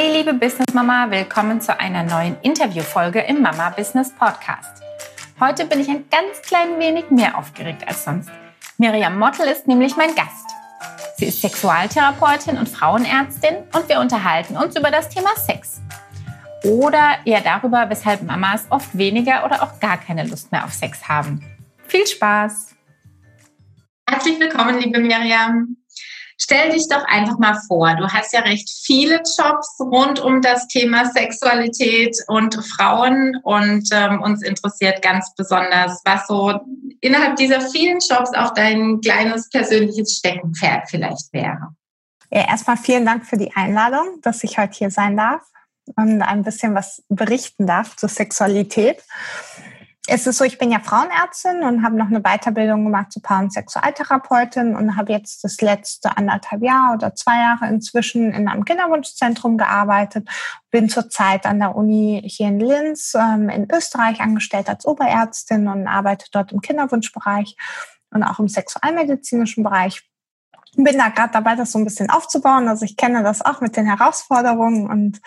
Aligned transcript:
Hey 0.00 0.16
liebe 0.16 0.32
Business 0.32 0.72
Mama, 0.74 1.10
willkommen 1.10 1.60
zu 1.60 1.76
einer 1.76 2.04
neuen 2.04 2.36
Interviewfolge 2.42 3.18
im 3.18 3.42
Mama 3.42 3.70
Business 3.70 4.12
Podcast. 4.12 4.80
Heute 5.40 5.64
bin 5.64 5.80
ich 5.80 5.88
ein 5.88 6.04
ganz 6.08 6.40
klein 6.42 6.78
wenig 6.78 7.10
mehr 7.10 7.36
aufgeregt 7.36 7.82
als 7.84 8.04
sonst. 8.04 8.30
Miriam 8.76 9.18
Mottel 9.18 9.48
ist 9.48 9.66
nämlich 9.66 9.96
mein 9.96 10.14
Gast. 10.14 10.46
Sie 11.16 11.26
ist 11.26 11.40
Sexualtherapeutin 11.40 12.58
und 12.58 12.68
Frauenärztin 12.68 13.56
und 13.74 13.88
wir 13.88 13.98
unterhalten 13.98 14.56
uns 14.56 14.76
über 14.76 14.92
das 14.92 15.08
Thema 15.08 15.34
Sex. 15.34 15.82
Oder 16.62 17.16
eher 17.24 17.40
darüber, 17.40 17.90
weshalb 17.90 18.22
Mamas 18.22 18.66
oft 18.70 18.96
weniger 18.96 19.44
oder 19.44 19.64
auch 19.64 19.80
gar 19.80 19.96
keine 19.96 20.24
Lust 20.24 20.52
mehr 20.52 20.64
auf 20.64 20.74
Sex 20.74 21.08
haben. 21.08 21.44
Viel 21.88 22.06
Spaß! 22.06 22.76
Herzlich 24.08 24.38
willkommen, 24.38 24.78
liebe 24.78 25.00
Miriam. 25.00 25.76
Stell 26.40 26.70
dich 26.70 26.88
doch 26.88 27.04
einfach 27.04 27.38
mal 27.38 27.60
vor, 27.66 27.94
du 27.96 28.06
hast 28.06 28.32
ja 28.32 28.40
recht 28.40 28.70
viele 28.70 29.16
Jobs 29.16 29.76
rund 29.80 30.20
um 30.20 30.40
das 30.40 30.68
Thema 30.68 31.10
Sexualität 31.10 32.16
und 32.28 32.54
Frauen 32.76 33.36
und 33.42 33.88
ähm, 33.92 34.22
uns 34.22 34.42
interessiert 34.42 35.02
ganz 35.02 35.34
besonders, 35.34 36.00
was 36.04 36.28
so 36.28 36.60
innerhalb 37.00 37.36
dieser 37.36 37.60
vielen 37.60 37.98
Jobs 37.98 38.32
auch 38.34 38.54
dein 38.54 39.00
kleines 39.00 39.48
persönliches 39.50 40.18
Steckenpferd 40.18 40.88
vielleicht 40.88 41.32
wäre. 41.32 41.74
Ja, 42.30 42.46
erstmal 42.48 42.76
vielen 42.76 43.04
Dank 43.04 43.26
für 43.26 43.36
die 43.36 43.54
Einladung, 43.56 44.20
dass 44.22 44.44
ich 44.44 44.58
heute 44.58 44.74
hier 44.74 44.90
sein 44.92 45.16
darf 45.16 45.42
und 45.96 46.22
ein 46.22 46.44
bisschen 46.44 46.74
was 46.74 47.02
berichten 47.08 47.66
darf 47.66 47.96
zur 47.96 48.08
Sexualität 48.08 49.02
es 50.10 50.26
ist 50.26 50.38
so, 50.38 50.44
ich 50.44 50.56
bin 50.56 50.70
ja 50.70 50.80
Frauenärztin 50.80 51.62
und 51.62 51.82
habe 51.84 51.96
noch 51.96 52.06
eine 52.06 52.22
Weiterbildung 52.22 52.84
gemacht 52.84 53.12
zur 53.12 53.22
Paar- 53.22 53.40
und 53.40 53.52
Sexualtherapeutin 53.52 54.74
und 54.74 54.96
habe 54.96 55.12
jetzt 55.12 55.44
das 55.44 55.60
letzte 55.60 56.16
anderthalb 56.16 56.62
Jahr 56.62 56.94
oder 56.94 57.14
zwei 57.14 57.38
Jahre 57.38 57.68
inzwischen 57.68 58.32
in 58.32 58.48
einem 58.48 58.64
Kinderwunschzentrum 58.64 59.58
gearbeitet. 59.58 60.26
Bin 60.70 60.88
zurzeit 60.88 61.44
an 61.44 61.58
der 61.58 61.76
Uni 61.76 62.22
hier 62.24 62.48
in 62.48 62.58
Linz 62.58 63.14
ähm, 63.14 63.50
in 63.50 63.68
Österreich 63.70 64.20
angestellt 64.20 64.70
als 64.70 64.86
Oberärztin 64.86 65.68
und 65.68 65.86
arbeite 65.86 66.26
dort 66.32 66.52
im 66.52 66.62
Kinderwunschbereich 66.62 67.56
und 68.10 68.22
auch 68.22 68.38
im 68.38 68.48
sexualmedizinischen 68.48 69.62
Bereich. 69.62 70.08
Bin 70.74 70.96
da 70.96 71.08
gerade 71.10 71.32
dabei, 71.32 71.54
das 71.54 71.72
so 71.72 71.78
ein 71.78 71.84
bisschen 71.84 72.08
aufzubauen. 72.08 72.68
Also 72.68 72.86
ich 72.86 72.96
kenne 72.96 73.22
das 73.22 73.44
auch 73.44 73.60
mit 73.60 73.76
den 73.76 73.84
Herausforderungen 73.84 74.88
und 74.88 75.20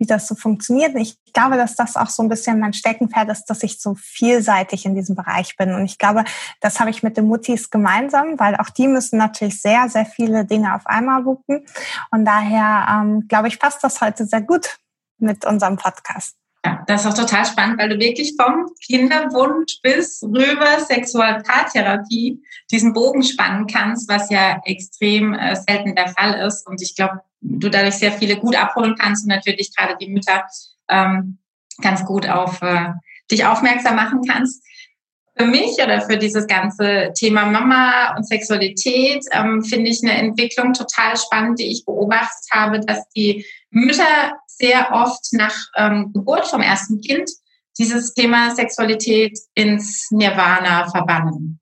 wie 0.00 0.06
das 0.06 0.26
so 0.26 0.34
funktioniert. 0.34 0.96
Ich 0.96 1.16
glaube, 1.32 1.56
dass 1.56 1.76
das 1.76 1.94
auch 1.94 2.08
so 2.08 2.22
ein 2.22 2.28
bisschen 2.28 2.58
mein 2.58 2.72
Steckenpferd 2.72 3.28
ist, 3.28 3.44
dass 3.44 3.62
ich 3.62 3.80
so 3.80 3.94
vielseitig 3.94 4.86
in 4.86 4.94
diesem 4.94 5.14
Bereich 5.14 5.56
bin. 5.56 5.74
Und 5.74 5.84
ich 5.84 5.98
glaube, 5.98 6.24
das 6.60 6.80
habe 6.80 6.90
ich 6.90 7.02
mit 7.02 7.18
den 7.18 7.26
Muttis 7.26 7.70
gemeinsam, 7.70 8.40
weil 8.40 8.56
auch 8.56 8.70
die 8.70 8.88
müssen 8.88 9.18
natürlich 9.18 9.60
sehr, 9.60 9.88
sehr 9.90 10.06
viele 10.06 10.46
Dinge 10.46 10.74
auf 10.74 10.86
einmal 10.86 11.26
wuppen. 11.26 11.66
Und 12.10 12.24
daher, 12.24 12.88
ähm, 12.90 13.28
glaube 13.28 13.48
ich, 13.48 13.60
passt 13.60 13.84
das 13.84 14.00
heute 14.00 14.24
sehr 14.24 14.40
gut 14.40 14.78
mit 15.18 15.44
unserem 15.44 15.76
Podcast. 15.76 16.34
Ja, 16.64 16.82
das 16.86 17.04
ist 17.04 17.10
auch 17.10 17.26
total 17.26 17.46
spannend, 17.46 17.78
weil 17.78 17.88
du 17.90 17.98
wirklich 17.98 18.34
vom 18.38 18.66
Kinderwunsch 18.84 19.80
bis 19.82 20.22
rüber 20.22 20.78
Sexualpaartherapie 20.78 22.42
diesen 22.70 22.92
Bogen 22.92 23.22
spannen 23.22 23.66
kannst, 23.66 24.10
was 24.10 24.30
ja 24.30 24.60
extrem 24.64 25.32
äh, 25.32 25.56
selten 25.56 25.94
der 25.94 26.08
Fall 26.08 26.46
ist. 26.46 26.66
Und 26.66 26.82
ich 26.82 26.96
glaube, 26.96 27.20
du 27.40 27.68
dadurch 27.68 27.94
sehr 27.94 28.12
viele 28.12 28.36
gut 28.36 28.56
abholen 28.56 28.96
kannst 28.98 29.24
und 29.24 29.28
natürlich 29.28 29.74
gerade 29.74 29.96
die 30.00 30.08
Mütter 30.08 30.44
ähm, 30.88 31.38
ganz 31.80 32.04
gut 32.04 32.28
auf 32.28 32.60
äh, 32.62 32.92
dich 33.30 33.44
aufmerksam 33.44 33.96
machen 33.96 34.20
kannst. 34.26 34.62
Für 35.36 35.46
mich 35.46 35.78
oder 35.82 36.02
für 36.02 36.18
dieses 36.18 36.46
ganze 36.46 37.12
Thema 37.14 37.46
Mama 37.46 38.14
und 38.16 38.26
Sexualität 38.26 39.24
ähm, 39.32 39.62
finde 39.62 39.90
ich 39.90 40.00
eine 40.02 40.12
Entwicklung 40.12 40.74
total 40.74 41.16
spannend, 41.16 41.58
die 41.58 41.70
ich 41.70 41.84
beobachtet 41.86 42.46
habe, 42.52 42.80
dass 42.80 43.08
die 43.16 43.46
Mütter 43.70 44.34
sehr 44.46 44.92
oft 44.92 45.32
nach 45.32 45.54
ähm, 45.76 46.12
Geburt 46.12 46.46
vom 46.46 46.60
ersten 46.60 47.00
Kind 47.00 47.30
dieses 47.78 48.12
Thema 48.12 48.54
Sexualität 48.54 49.38
ins 49.54 50.10
Nirvana 50.10 50.90
verbannen. 50.90 51.60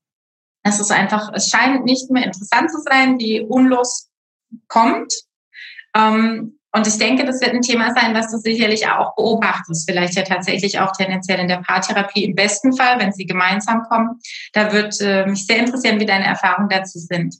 Es 0.64 0.80
ist 0.80 0.90
einfach, 0.90 1.30
es 1.32 1.48
scheint 1.48 1.84
nicht 1.84 2.10
mehr 2.10 2.24
interessant 2.24 2.70
zu 2.70 2.78
sein, 2.80 3.18
die 3.18 3.42
Unlust 3.42 4.10
kommt 4.66 5.12
und 5.94 6.86
ich 6.86 6.98
denke, 6.98 7.24
das 7.24 7.40
wird 7.40 7.54
ein 7.54 7.62
Thema 7.62 7.94
sein, 7.94 8.14
was 8.14 8.30
du 8.30 8.38
sicherlich 8.38 8.88
auch 8.88 9.14
beobachtest. 9.16 9.88
Vielleicht 9.88 10.14
ja 10.14 10.22
tatsächlich 10.22 10.78
auch 10.80 10.92
tendenziell 10.92 11.40
in 11.40 11.48
der 11.48 11.62
Paartherapie 11.62 12.24
im 12.24 12.34
besten 12.34 12.76
Fall, 12.76 12.98
wenn 12.98 13.12
sie 13.12 13.26
gemeinsam 13.26 13.84
kommen. 13.84 14.20
Da 14.52 14.72
wird 14.72 15.00
äh, 15.00 15.26
mich 15.26 15.46
sehr 15.46 15.58
interessieren, 15.58 15.98
wie 15.98 16.06
deine 16.06 16.26
Erfahrungen 16.26 16.68
dazu 16.68 16.98
sind. 16.98 17.36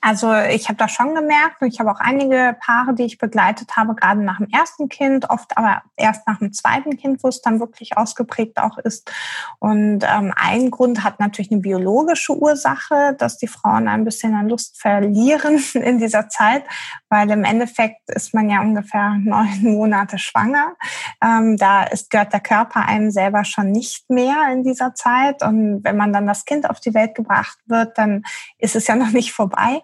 Also 0.00 0.34
ich 0.34 0.68
habe 0.68 0.78
das 0.78 0.92
schon 0.92 1.14
gemerkt 1.14 1.60
und 1.60 1.68
ich 1.68 1.80
habe 1.80 1.90
auch 1.90 2.00
einige 2.00 2.56
Paare, 2.60 2.94
die 2.94 3.04
ich 3.04 3.18
begleitet 3.18 3.76
habe, 3.76 3.94
gerade 3.94 4.22
nach 4.22 4.38
dem 4.38 4.48
ersten 4.50 4.88
Kind, 4.88 5.28
oft 5.30 5.56
aber 5.56 5.82
erst 5.96 6.26
nach 6.26 6.38
dem 6.38 6.52
zweiten 6.52 6.96
Kind, 6.96 7.22
wo 7.22 7.28
es 7.28 7.42
dann 7.42 7.60
wirklich 7.60 7.96
ausgeprägt 7.96 8.58
auch 8.58 8.78
ist. 8.78 9.10
Und 9.58 10.04
ähm, 10.04 10.32
ein 10.36 10.70
Grund 10.70 11.04
hat 11.04 11.20
natürlich 11.20 11.50
eine 11.50 11.60
biologische 11.60 12.36
Ursache, 12.36 13.14
dass 13.18 13.38
die 13.38 13.48
Frauen 13.48 13.88
ein 13.88 14.04
bisschen 14.04 14.34
an 14.34 14.48
Lust 14.48 14.80
verlieren 14.80 15.62
in 15.74 15.98
dieser 15.98 16.28
Zeit, 16.28 16.64
weil 17.10 17.30
im 17.30 17.44
Endeffekt 17.44 18.08
ist 18.10 18.34
man 18.34 18.50
ja 18.50 18.60
ungefähr 18.60 19.16
neun 19.24 19.62
Monate 19.62 20.18
schwanger. 20.18 20.76
Ähm, 21.22 21.56
da 21.56 21.84
ist, 21.84 22.10
gehört 22.10 22.32
der 22.32 22.40
Körper 22.40 22.86
einem 22.86 23.10
selber 23.10 23.44
schon 23.44 23.70
nicht 23.70 24.08
mehr 24.10 24.48
in 24.52 24.62
dieser 24.62 24.94
Zeit. 24.94 25.42
Und 25.42 25.84
wenn 25.84 25.96
man 25.96 26.12
dann 26.12 26.26
das 26.26 26.44
Kind 26.44 26.68
auf 26.68 26.80
die 26.80 26.94
Welt 26.94 27.14
gebracht 27.14 27.58
wird, 27.66 27.96
dann 27.98 28.24
ist 28.58 28.76
es 28.76 28.86
ja 28.86 28.96
noch 28.96 29.10
nicht 29.10 29.32
vorbei. 29.32 29.80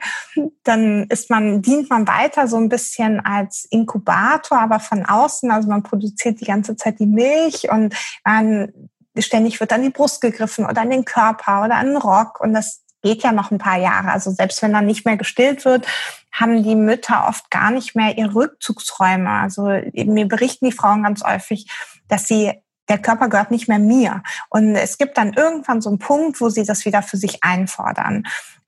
Dann 0.63 1.05
ist 1.05 1.31
man, 1.31 1.63
dient 1.63 1.91
man 1.91 2.07
weiter 2.07 2.49
so 2.49 2.57
ein 2.57 2.69
bisschen 2.69 3.21
als 3.21 3.67
Inkubator, 3.71 4.59
aber 4.59 4.81
von 4.81 5.05
außen. 5.05 5.51
Also 5.51 5.69
man 5.69 5.83
produziert 5.83 6.41
die 6.41 6.47
ganze 6.47 6.77
Zeit 6.77 6.99
die 6.99 7.07
Milch 7.07 7.71
und 7.71 7.95
man 8.25 8.73
ständig 9.19 9.61
wird 9.61 9.73
an 9.73 9.83
die 9.83 9.91
Brust 9.91 10.21
gegriffen 10.21 10.67
oder 10.67 10.81
an 10.81 10.91
den 10.91 11.05
Körper 11.05 11.65
oder 11.65 11.77
an 11.77 11.87
den 11.87 11.97
Rock. 11.97 12.41
Und 12.41 12.53
das 12.53 12.85
geht 13.05 13.23
ja 13.23 13.33
noch 13.33 13.51
ein 13.51 13.59
paar 13.59 13.79
Jahre. 13.79 14.11
Also 14.11 14.31
selbst 14.31 14.63
wenn 14.63 14.73
dann 14.73 14.87
nicht 14.87 15.05
mehr 15.05 15.17
gestillt 15.17 15.65
wird, 15.65 15.87
haben 16.35 16.65
die 16.65 16.75
Mütter 16.75 17.27
oft 17.29 17.51
gar 17.51 17.71
nicht 17.71 17.95
mehr 17.95 18.19
ihre 18.19 18.35
Rückzugsräume. 18.35 19.31
Also 19.31 19.63
mir 19.93 20.27
berichten 20.27 20.67
die 20.67 20.73
Frauen 20.73 21.05
ganz 21.05 21.23
häufig, 21.23 21.71
dass 22.09 22.27
sie 22.27 22.53
der 22.89 22.99
Körper 22.99 23.29
gehört 23.29 23.51
nicht 23.51 23.69
mehr 23.69 23.79
mir. 23.79 24.23
Und 24.51 24.75
es 24.75 24.99
gibt 24.99 25.17
dann 25.17 25.33
irgendwann 25.33 25.81
so 25.81 25.89
einen 25.89 25.99
Punkt, 25.99 26.41
wo 26.41 26.49
sie 26.49 26.65
das 26.65 26.85
wieder 26.85 27.03
für 27.03 27.17
sich 27.17 27.43
einfordern. 27.43 28.25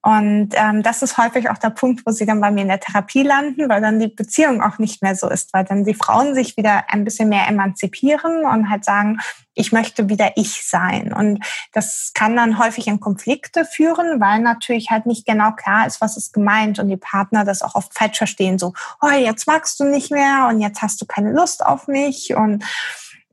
Und 0.06 0.50
ähm, 0.52 0.84
das 0.84 1.02
ist 1.02 1.18
häufig 1.18 1.50
auch 1.50 1.58
der 1.58 1.70
Punkt, 1.70 2.06
wo 2.06 2.12
sie 2.12 2.26
dann 2.26 2.40
bei 2.40 2.52
mir 2.52 2.62
in 2.62 2.68
der 2.68 2.78
Therapie 2.78 3.24
landen, 3.24 3.68
weil 3.68 3.80
dann 3.80 3.98
die 3.98 4.06
Beziehung 4.06 4.62
auch 4.62 4.78
nicht 4.78 5.02
mehr 5.02 5.16
so 5.16 5.28
ist, 5.28 5.52
weil 5.52 5.64
dann 5.64 5.84
die 5.84 5.94
Frauen 5.94 6.32
sich 6.32 6.56
wieder 6.56 6.84
ein 6.90 7.02
bisschen 7.02 7.28
mehr 7.28 7.48
emanzipieren 7.48 8.44
und 8.44 8.70
halt 8.70 8.84
sagen, 8.84 9.18
ich 9.54 9.72
möchte 9.72 10.08
wieder 10.08 10.36
ich 10.36 10.64
sein. 10.64 11.12
Und 11.12 11.44
das 11.72 12.12
kann 12.14 12.36
dann 12.36 12.60
häufig 12.60 12.86
in 12.86 13.00
Konflikte 13.00 13.64
führen, 13.64 14.20
weil 14.20 14.38
natürlich 14.38 14.90
halt 14.90 15.06
nicht 15.06 15.26
genau 15.26 15.50
klar 15.50 15.88
ist, 15.88 16.00
was 16.00 16.16
ist 16.16 16.32
gemeint 16.32 16.78
und 16.78 16.88
die 16.88 16.96
Partner 16.96 17.44
das 17.44 17.62
auch 17.62 17.74
oft 17.74 17.92
falsch 17.92 18.18
verstehen, 18.18 18.60
so, 18.60 18.74
oh, 19.02 19.10
jetzt 19.10 19.48
magst 19.48 19.80
du 19.80 19.84
nicht 19.84 20.12
mehr 20.12 20.46
und 20.48 20.60
jetzt 20.60 20.82
hast 20.82 21.00
du 21.00 21.06
keine 21.06 21.32
Lust 21.32 21.66
auf 21.66 21.88
mich 21.88 22.32
und 22.32 22.64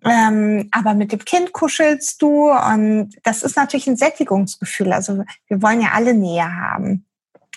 ähm, 0.05 0.69
aber 0.71 0.93
mit 0.93 1.11
dem 1.11 1.23
Kind 1.25 1.53
kuschelst 1.53 2.21
du 2.21 2.51
und 2.51 3.15
das 3.23 3.43
ist 3.43 3.55
natürlich 3.55 3.87
ein 3.87 3.97
Sättigungsgefühl. 3.97 4.93
Also 4.93 5.23
wir 5.47 5.61
wollen 5.61 5.81
ja 5.81 5.89
alle 5.93 6.13
Nähe 6.13 6.55
haben. 6.55 7.05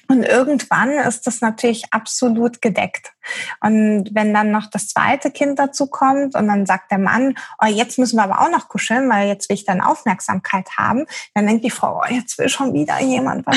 Und 0.09 0.23
irgendwann 0.23 0.91
ist 0.91 1.27
das 1.27 1.41
natürlich 1.41 1.85
absolut 1.91 2.63
gedeckt. 2.63 3.13
Und 3.61 4.11
wenn 4.13 4.33
dann 4.33 4.53
noch 4.53 4.71
das 4.71 4.89
zweite 4.89 5.31
Kind 5.33 5.59
dazu 5.59 5.89
kommt 5.89 6.37
und 6.37 6.47
dann 6.47 6.65
sagt 6.65 6.93
der 6.93 6.99
Mann, 6.99 7.35
oh, 7.61 7.67
jetzt 7.67 7.99
müssen 7.99 8.17
wir 8.17 8.23
aber 8.23 8.41
auch 8.41 8.51
noch 8.51 8.69
kuscheln, 8.69 9.11
weil 9.11 9.27
jetzt 9.27 9.49
will 9.49 9.55
ich 9.55 9.65
dann 9.65 9.81
Aufmerksamkeit 9.81 10.69
haben, 10.77 11.07
dann 11.35 11.47
denkt 11.47 11.65
die 11.65 11.71
Frau, 11.71 12.03
oh, 12.03 12.13
jetzt 12.13 12.39
will 12.39 12.49
schon 12.49 12.73
wieder 12.73 13.01
jemand 13.01 13.47
was. 13.47 13.57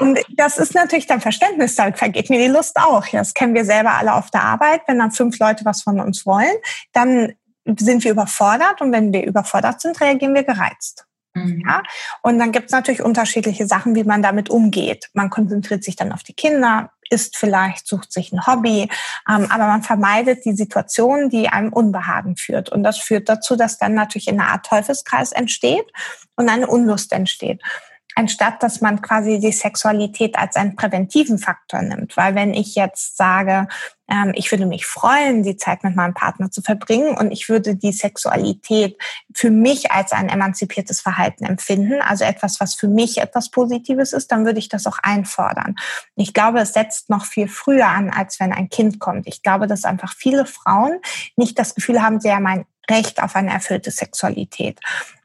und 0.00 0.20
das 0.36 0.58
ist 0.58 0.74
natürlich 0.74 1.06
dann 1.06 1.20
Verständnis, 1.20 1.74
da 1.74 1.92
vergeht 1.92 2.30
mir 2.30 2.38
die 2.38 2.52
Lust 2.52 2.76
auch. 2.76 3.06
Das 3.08 3.34
kennen 3.34 3.54
wir 3.54 3.64
selber 3.64 3.94
alle 3.94 4.14
auf 4.14 4.30
der 4.30 4.44
Arbeit. 4.44 4.82
Wenn 4.86 5.00
dann 5.00 5.10
fünf 5.10 5.38
Leute 5.40 5.64
was 5.64 5.82
von 5.82 5.98
uns 6.00 6.24
wollen, 6.26 6.54
dann 6.92 7.34
sind 7.64 8.04
wir 8.04 8.12
überfordert 8.12 8.80
und 8.80 8.92
wenn 8.92 9.12
wir 9.12 9.24
überfordert 9.24 9.80
sind, 9.80 10.00
reagieren 10.00 10.34
wir 10.34 10.44
gereizt. 10.44 11.06
Mhm. 11.34 11.62
Ja? 11.66 11.82
Und 12.22 12.38
dann 12.38 12.52
gibt 12.52 12.66
es 12.66 12.72
natürlich 12.72 13.02
unterschiedliche 13.02 13.66
Sachen, 13.66 13.94
wie 13.94 14.04
man 14.04 14.22
damit 14.22 14.50
umgeht. 14.50 15.10
Man 15.12 15.30
konzentriert 15.30 15.84
sich 15.84 15.96
dann 15.96 16.12
auf 16.12 16.22
die 16.22 16.34
Kinder, 16.34 16.90
isst 17.10 17.36
vielleicht, 17.36 17.86
sucht 17.86 18.12
sich 18.12 18.32
ein 18.32 18.46
Hobby, 18.46 18.88
ähm, 19.28 19.46
aber 19.50 19.66
man 19.66 19.82
vermeidet 19.82 20.44
die 20.44 20.54
Situation, 20.54 21.28
die 21.28 21.48
einem 21.48 21.72
Unbehagen 21.72 22.36
führt. 22.36 22.70
Und 22.70 22.82
das 22.82 22.98
führt 22.98 23.28
dazu, 23.28 23.56
dass 23.56 23.78
dann 23.78 23.94
natürlich 23.94 24.28
eine 24.28 24.46
Art 24.48 24.66
Teufelskreis 24.66 25.32
entsteht 25.32 25.86
und 26.36 26.48
eine 26.48 26.66
Unlust 26.66 27.12
entsteht. 27.12 27.60
Anstatt 28.14 28.62
dass 28.62 28.80
man 28.80 29.02
quasi 29.02 29.38
die 29.38 29.52
Sexualität 29.52 30.36
als 30.36 30.56
einen 30.56 30.76
präventiven 30.76 31.38
Faktor 31.38 31.82
nimmt. 31.82 32.16
Weil 32.16 32.34
wenn 32.34 32.54
ich 32.54 32.74
jetzt 32.74 33.16
sage, 33.16 33.68
ähm, 34.08 34.32
ich 34.34 34.50
würde 34.50 34.66
mich 34.66 34.86
freuen, 34.86 35.42
die 35.42 35.56
Zeit 35.56 35.82
mit 35.82 35.96
meinem 35.96 36.14
Partner 36.14 36.50
zu 36.50 36.62
verbringen 36.62 37.16
und 37.16 37.30
ich 37.30 37.48
würde 37.48 37.76
die 37.76 37.92
Sexualität 37.92 38.96
für 39.34 39.50
mich 39.50 39.90
als 39.90 40.12
ein 40.12 40.28
emanzipiertes 40.28 41.00
Verhalten 41.00 41.44
empfinden, 41.44 42.00
also 42.02 42.24
etwas, 42.24 42.60
was 42.60 42.74
für 42.74 42.88
mich 42.88 43.18
etwas 43.18 43.50
Positives 43.50 44.12
ist, 44.12 44.30
dann 44.30 44.44
würde 44.44 44.58
ich 44.58 44.68
das 44.68 44.86
auch 44.86 44.98
einfordern. 45.02 45.76
Ich 46.16 46.34
glaube, 46.34 46.60
es 46.60 46.74
setzt 46.74 47.10
noch 47.10 47.24
viel 47.24 47.48
früher 47.48 47.88
an, 47.88 48.10
als 48.10 48.38
wenn 48.40 48.52
ein 48.52 48.68
Kind 48.68 49.00
kommt. 49.00 49.26
Ich 49.26 49.42
glaube, 49.42 49.66
dass 49.66 49.84
einfach 49.84 50.14
viele 50.14 50.46
Frauen 50.46 51.00
nicht 51.36 51.58
das 51.58 51.74
Gefühl 51.74 52.02
haben, 52.02 52.20
sie 52.20 52.32
haben 52.32 52.46
ein 52.46 52.66
Recht 52.90 53.22
auf 53.22 53.36
eine 53.36 53.52
erfüllte 53.52 53.90
Sexualität. 53.90 54.80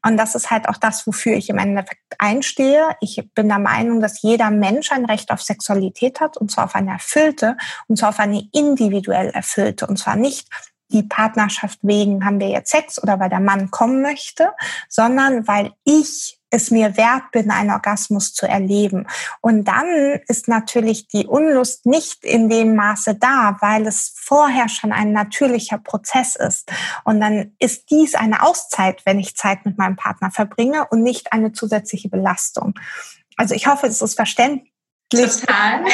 Und 0.06 0.17
das 0.17 0.35
ist 0.35 0.50
halt 0.50 0.69
auch 0.69 0.77
das, 0.77 1.06
wofür 1.06 1.33
ich 1.33 1.50
im 1.50 1.57
Endeffekt 1.57 2.15
einstehe. 2.17 2.95
Ich 3.01 3.21
bin 3.35 3.50
der 3.50 3.59
Meinung, 3.59 4.01
dass 4.01 4.21
jeder 4.21 4.50
Mensch 4.50 4.91
ein 4.91 5.06
Recht 5.06 5.31
auf 5.31 5.41
Sexualität 5.41 6.19
hat, 6.19 6.38
und 6.38 6.51
zwar 6.51 6.65
auf 6.65 6.75
eine 6.75 6.91
erfüllte, 6.91 7.57
und 7.88 7.97
zwar 7.97 8.09
auf 8.09 8.19
eine 8.19 8.44
individuell 8.53 9.29
erfüllte, 9.29 9.88
und 9.88 9.97
zwar 9.97 10.15
nicht 10.15 10.47
die 10.91 11.03
Partnerschaft 11.03 11.79
wegen 11.83 12.25
haben 12.25 12.39
wir 12.39 12.50
jetzt 12.50 12.71
Sex 12.71 13.01
oder 13.01 13.19
weil 13.19 13.29
der 13.29 13.39
Mann 13.39 13.69
kommen 13.69 14.01
möchte, 14.01 14.53
sondern 14.88 15.47
weil 15.47 15.71
ich 15.83 16.38
es 16.50 16.72
mir 16.72 16.98
wert 16.98 17.31
bin, 17.31 17.51
einen 17.51 17.72
Orgasmus 17.72 18.34
zu 18.34 18.48
erleben. 18.48 19.07
Und 19.42 19.66
dann 19.66 20.19
ist 20.28 20.48
natürlich 20.48 21.07
die 21.07 21.28
Unlust 21.28 21.86
nicht 21.86 22.24
in 22.24 22.50
dem 22.50 22.75
Maße 22.75 23.16
da, 23.16 23.57
weil 23.62 23.86
es 23.86 24.13
vorher 24.16 24.69
schon 24.69 24.92
ein 24.92 25.12
natürlicher 25.12 25.78
Prozess 25.78 26.36
ist. 26.36 26.72
Und 27.04 27.19
dann 27.19 27.54
ist 27.60 27.92
dies 27.92 28.16
eine 28.16 28.44
Auszeit, 28.44 29.01
wenn 29.06 29.19
ich 29.19 29.36
Zeit 29.36 29.66
mit 29.66 29.78
meinem 29.78 29.96
Partner 29.96 30.31
verbringe 30.31 30.88
und 30.90 31.04
nicht 31.04 31.34
eine 31.34 31.51
zusätzliche 31.51 32.10
Belastung. 32.10 32.74
Also 33.38 33.56
ich 33.56 33.68
hoffe, 33.68 33.88
es 33.88 34.02
ist 34.02 34.16
verständlich. 34.16 34.69
Total. 35.12 35.86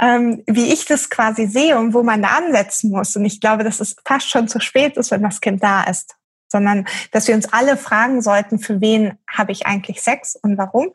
Ähm, 0.00 0.42
wie 0.48 0.72
ich 0.72 0.86
das 0.86 1.08
quasi 1.08 1.46
sehe 1.46 1.78
und 1.78 1.94
wo 1.94 2.02
man 2.02 2.20
da 2.20 2.30
ansetzen 2.30 2.90
muss. 2.90 3.14
Und 3.14 3.24
ich 3.24 3.40
glaube, 3.40 3.62
dass 3.62 3.78
es 3.78 3.94
fast 4.04 4.28
schon 4.28 4.48
zu 4.48 4.58
spät 4.58 4.96
ist, 4.96 5.12
wenn 5.12 5.22
das 5.22 5.40
Kind 5.40 5.62
da 5.62 5.84
ist 5.84 6.16
sondern 6.54 6.86
dass 7.10 7.26
wir 7.26 7.34
uns 7.34 7.52
alle 7.52 7.76
fragen 7.76 8.22
sollten, 8.22 8.60
für 8.60 8.80
wen 8.80 9.18
habe 9.28 9.50
ich 9.50 9.66
eigentlich 9.66 10.00
Sex 10.00 10.36
und 10.40 10.56
warum? 10.56 10.90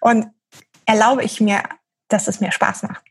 Und 0.00 0.28
erlaube 0.86 1.24
ich 1.24 1.40
mir, 1.40 1.64
dass 2.06 2.28
es 2.28 2.40
mir 2.40 2.52
Spaß 2.52 2.84
macht. 2.84 3.02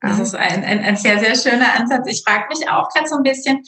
Das 0.00 0.18
ist 0.18 0.34
ein, 0.34 0.64
ein, 0.64 0.80
ein 0.80 0.96
sehr, 0.96 1.20
sehr 1.20 1.36
schöner 1.36 1.74
Ansatz. 1.74 2.06
Ich 2.08 2.22
frage 2.26 2.48
mich 2.48 2.68
auch 2.68 2.88
gerade 2.90 3.08
so 3.08 3.16
ein 3.16 3.22
bisschen, 3.22 3.62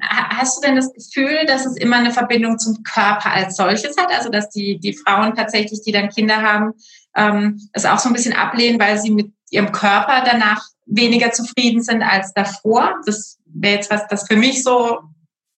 hast 0.00 0.58
du 0.58 0.66
denn 0.66 0.76
das 0.76 0.92
Gefühl, 0.92 1.46
dass 1.46 1.64
es 1.64 1.76
immer 1.76 1.96
eine 1.96 2.12
Verbindung 2.12 2.58
zum 2.58 2.82
Körper 2.82 3.32
als 3.32 3.56
solches 3.56 3.96
hat? 3.96 4.12
Also 4.12 4.28
dass 4.28 4.50
die, 4.50 4.78
die 4.78 4.94
Frauen 4.94 5.34
tatsächlich, 5.34 5.80
die 5.82 5.92
dann 5.92 6.10
Kinder 6.10 6.42
haben, 6.42 6.74
ähm, 7.16 7.58
es 7.72 7.86
auch 7.86 7.98
so 7.98 8.10
ein 8.10 8.12
bisschen 8.12 8.34
ablehnen, 8.34 8.78
weil 8.78 8.98
sie 8.98 9.10
mit 9.10 9.32
ihrem 9.50 9.72
Körper 9.72 10.22
danach 10.24 10.62
weniger 10.86 11.32
zufrieden 11.32 11.82
sind 11.82 12.02
als 12.02 12.32
davor? 12.34 13.00
Das 13.06 13.38
wäre 13.46 13.76
jetzt 13.76 13.90
was, 13.90 14.06
das 14.08 14.28
für 14.28 14.36
mich 14.36 14.62
so 14.62 15.00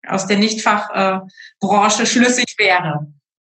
aus 0.07 0.27
der 0.27 0.37
Nichtfachbranche 0.37 2.05
schlüssig 2.05 2.55
wäre. 2.57 3.07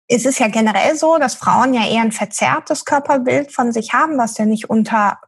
Es 0.09 0.25
ist 0.25 0.39
ja 0.39 0.49
generell 0.49 0.97
so, 0.97 1.19
dass 1.19 1.35
Frauen 1.35 1.75
ja 1.75 1.87
eher 1.87 2.03
ein 2.03 2.13
verzerrtes 2.13 2.85
Körperbild 2.85 3.53
von 3.53 3.73
sich 3.73 3.93
haben, 3.93 4.19
was 4.19 4.39
ja 4.39 4.45
nicht 4.45 4.71
unter 4.71 5.19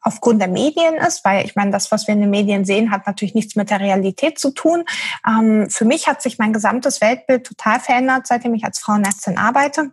aufgrund 0.00 0.40
der 0.40 0.48
Medien 0.48 0.94
ist, 0.94 1.24
weil 1.24 1.44
ich 1.44 1.54
meine, 1.54 1.70
das, 1.70 1.92
was 1.92 2.08
wir 2.08 2.14
in 2.14 2.20
den 2.20 2.30
Medien 2.30 2.64
sehen, 2.64 2.90
hat 2.90 3.06
natürlich 3.06 3.34
nichts 3.34 3.54
mit 3.54 3.70
der 3.70 3.78
Realität 3.78 4.38
zu 4.38 4.50
tun. 4.50 4.84
Ähm, 5.26 5.70
für 5.70 5.84
mich 5.84 6.08
hat 6.08 6.22
sich 6.22 6.38
mein 6.38 6.52
gesamtes 6.52 7.00
Weltbild 7.00 7.46
total 7.46 7.78
verändert, 7.78 8.26
seitdem 8.26 8.54
ich 8.54 8.64
als 8.64 8.80
Frauenärztin 8.80 9.38
arbeite 9.38 9.92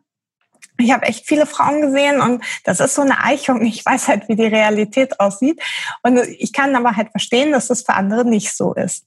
ich 0.77 0.91
habe 0.91 1.05
echt 1.05 1.27
viele 1.27 1.45
Frauen 1.45 1.81
gesehen 1.81 2.21
und 2.21 2.43
das 2.63 2.79
ist 2.79 2.95
so 2.95 3.01
eine 3.01 3.23
Eichung. 3.23 3.63
Ich 3.65 3.85
weiß 3.85 4.07
halt, 4.07 4.27
wie 4.29 4.35
die 4.35 4.45
Realität 4.45 5.19
aussieht. 5.19 5.61
Und 6.03 6.17
ich 6.17 6.53
kann 6.53 6.75
aber 6.75 6.95
halt 6.95 7.09
verstehen, 7.11 7.51
dass 7.51 7.67
das 7.67 7.81
für 7.81 7.93
andere 7.93 8.25
nicht 8.25 8.55
so 8.55 8.73
ist. 8.73 9.05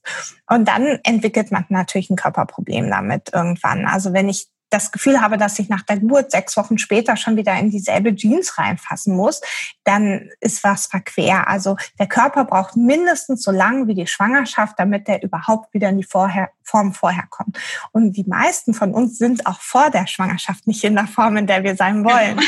Und 0.49 0.67
dann 0.67 0.99
entwickelt 1.03 1.51
man 1.51 1.65
natürlich 1.69 2.09
ein 2.09 2.15
Körperproblem 2.15 2.89
damit 2.89 3.31
irgendwann. 3.33 3.85
Also 3.85 4.13
wenn 4.13 4.29
ich 4.29 4.47
das 4.71 4.91
Gefühl 4.91 5.21
habe, 5.21 5.37
dass 5.37 5.59
ich 5.59 5.69
nach 5.69 5.81
der 5.81 5.99
Geburt 5.99 6.31
sechs 6.31 6.55
Wochen 6.57 6.77
später 6.77 7.17
schon 7.17 7.35
wieder 7.35 7.53
in 7.59 7.69
dieselbe 7.69 8.15
Jeans 8.15 8.57
reinfassen 8.57 9.15
muss, 9.15 9.41
dann 9.83 10.29
ist 10.39 10.63
was 10.63 10.87
verquer. 10.87 11.47
Also 11.47 11.75
der 11.99 12.07
Körper 12.07 12.45
braucht 12.45 12.77
mindestens 12.77 13.43
so 13.43 13.51
lange 13.51 13.87
wie 13.87 13.95
die 13.95 14.07
Schwangerschaft, 14.07 14.79
damit 14.79 15.09
er 15.09 15.21
überhaupt 15.21 15.73
wieder 15.73 15.89
in 15.89 15.97
die 15.97 16.05
vorher, 16.05 16.49
Form 16.71 16.93
vorher 16.93 17.25
kommt. 17.29 17.59
Und 17.91 18.13
die 18.13 18.23
meisten 18.23 18.73
von 18.73 18.93
uns 18.93 19.17
sind 19.17 19.45
auch 19.45 19.59
vor 19.59 19.89
der 19.89 20.07
Schwangerschaft 20.07 20.67
nicht 20.67 20.83
in 20.85 20.95
der 20.95 21.07
Form, 21.07 21.35
in 21.35 21.47
der 21.47 21.63
wir 21.63 21.75
sein 21.75 22.05
wollen. 22.05 22.39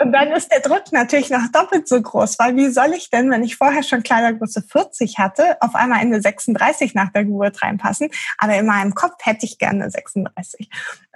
Und 0.00 0.12
dann 0.12 0.28
ist 0.28 0.50
der 0.50 0.60
Druck 0.60 0.92
natürlich 0.92 1.28
noch 1.28 1.50
doppelt 1.52 1.86
so 1.88 2.00
groß, 2.00 2.38
weil 2.38 2.56
wie 2.56 2.68
soll 2.68 2.92
ich 2.96 3.10
denn, 3.10 3.30
wenn 3.30 3.42
ich 3.42 3.56
vorher 3.56 3.82
schon 3.82 4.02
Kleidergröße 4.02 4.62
40 4.62 5.18
hatte, 5.18 5.60
auf 5.60 5.74
einmal 5.74 6.00
Ende 6.00 6.22
36 6.22 6.94
nach 6.94 7.12
der 7.12 7.24
Geburt 7.24 7.62
reinpassen? 7.62 8.08
Aber 8.38 8.54
in 8.54 8.66
meinem 8.66 8.94
Kopf 8.94 9.16
hätte 9.22 9.44
ich 9.44 9.58
gerne 9.58 9.90
36. 9.90 10.70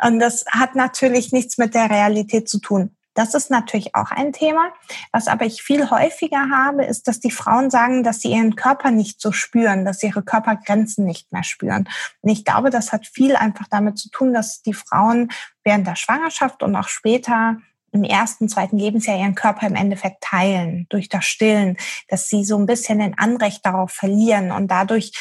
Und 0.04 0.18
das 0.18 0.44
hat 0.50 0.74
natürlich 0.74 1.32
nichts 1.32 1.58
mit 1.58 1.74
der 1.74 1.90
Realität 1.90 2.48
zu 2.48 2.58
tun. 2.58 2.94
Das 3.14 3.34
ist 3.34 3.50
natürlich 3.50 3.94
auch 3.94 4.10
ein 4.10 4.32
Thema. 4.32 4.72
Was 5.12 5.28
aber 5.28 5.44
ich 5.44 5.62
viel 5.62 5.90
häufiger 5.90 6.48
habe, 6.50 6.84
ist, 6.84 7.08
dass 7.08 7.20
die 7.20 7.30
Frauen 7.30 7.70
sagen, 7.70 8.04
dass 8.04 8.20
sie 8.20 8.32
ihren 8.32 8.56
Körper 8.56 8.90
nicht 8.90 9.20
so 9.20 9.32
spüren, 9.32 9.84
dass 9.84 9.98
sie 9.98 10.08
ihre 10.08 10.22
Körpergrenzen 10.22 11.04
nicht 11.04 11.32
mehr 11.32 11.44
spüren. 11.44 11.88
Und 12.20 12.30
ich 12.30 12.44
glaube, 12.44 12.70
das 12.70 12.92
hat 12.92 13.06
viel 13.06 13.36
einfach 13.36 13.66
damit 13.68 13.98
zu 13.98 14.10
tun, 14.10 14.32
dass 14.32 14.62
die 14.62 14.74
Frauen 14.74 15.30
während 15.64 15.86
der 15.86 15.96
Schwangerschaft 15.96 16.62
und 16.62 16.74
auch 16.76 16.88
später 16.88 17.58
im 17.92 18.04
ersten, 18.04 18.48
zweiten 18.48 18.78
Lebensjahr 18.78 19.18
ihren 19.18 19.34
Körper 19.34 19.66
im 19.66 19.74
Endeffekt 19.74 20.22
teilen 20.22 20.86
durch 20.88 21.10
das 21.10 21.26
Stillen, 21.26 21.76
dass 22.08 22.28
sie 22.28 22.44
so 22.44 22.56
ein 22.56 22.66
bisschen 22.66 22.98
den 22.98 23.18
Anrecht 23.18 23.64
darauf 23.66 23.92
verlieren 23.92 24.50
und 24.50 24.68
dadurch 24.68 25.12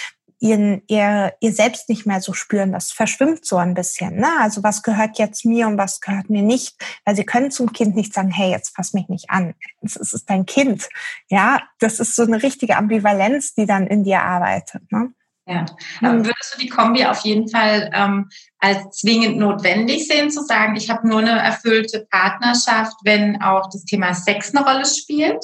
ihren, 0.41 0.81
ihr, 0.87 1.33
ihr 1.39 1.53
selbst 1.53 1.87
nicht 1.87 2.05
mehr 2.05 2.19
so 2.19 2.33
spüren. 2.33 2.73
Das 2.73 2.91
verschwimmt 2.91 3.45
so 3.45 3.57
ein 3.57 3.75
bisschen. 3.75 4.15
Ne? 4.15 4.27
Also 4.39 4.63
was 4.63 4.81
gehört 4.81 5.19
jetzt 5.19 5.45
mir 5.45 5.67
und 5.67 5.77
was 5.77 6.01
gehört 6.01 6.29
mir 6.29 6.41
nicht? 6.41 6.75
Weil 7.05 7.15
sie 7.15 7.25
können 7.25 7.51
zum 7.51 7.71
Kind 7.71 7.95
nicht 7.95 8.13
sagen, 8.13 8.31
hey, 8.31 8.49
jetzt 8.49 8.75
fass 8.75 8.93
mich 8.93 9.07
nicht 9.07 9.29
an. 9.29 9.53
Es 9.81 9.95
ist 9.95 10.29
dein 10.29 10.47
Kind. 10.47 10.89
Ja, 11.29 11.61
das 11.79 11.99
ist 11.99 12.15
so 12.15 12.23
eine 12.23 12.41
richtige 12.41 12.75
Ambivalenz, 12.75 13.53
die 13.53 13.67
dann 13.67 13.85
in 13.85 14.03
dir 14.03 14.23
arbeitet. 14.23 14.91
Ne? 14.91 15.13
Ja, 15.45 15.65
aber 16.01 16.25
würdest 16.25 16.55
du 16.55 16.59
die 16.59 16.69
Kombi 16.69 17.05
auf 17.05 17.19
jeden 17.19 17.47
Fall 17.47 17.91
ähm, 17.93 18.29
als 18.59 18.99
zwingend 18.99 19.37
notwendig 19.37 20.07
sehen, 20.07 20.31
zu 20.31 20.43
sagen, 20.43 20.75
ich 20.75 20.89
habe 20.89 21.07
nur 21.07 21.19
eine 21.19 21.39
erfüllte 21.39 22.07
Partnerschaft, 22.09 22.95
wenn 23.03 23.41
auch 23.41 23.69
das 23.71 23.85
Thema 23.85 24.13
Sex 24.13 24.55
eine 24.55 24.65
Rolle 24.65 24.85
spielt? 24.85 25.43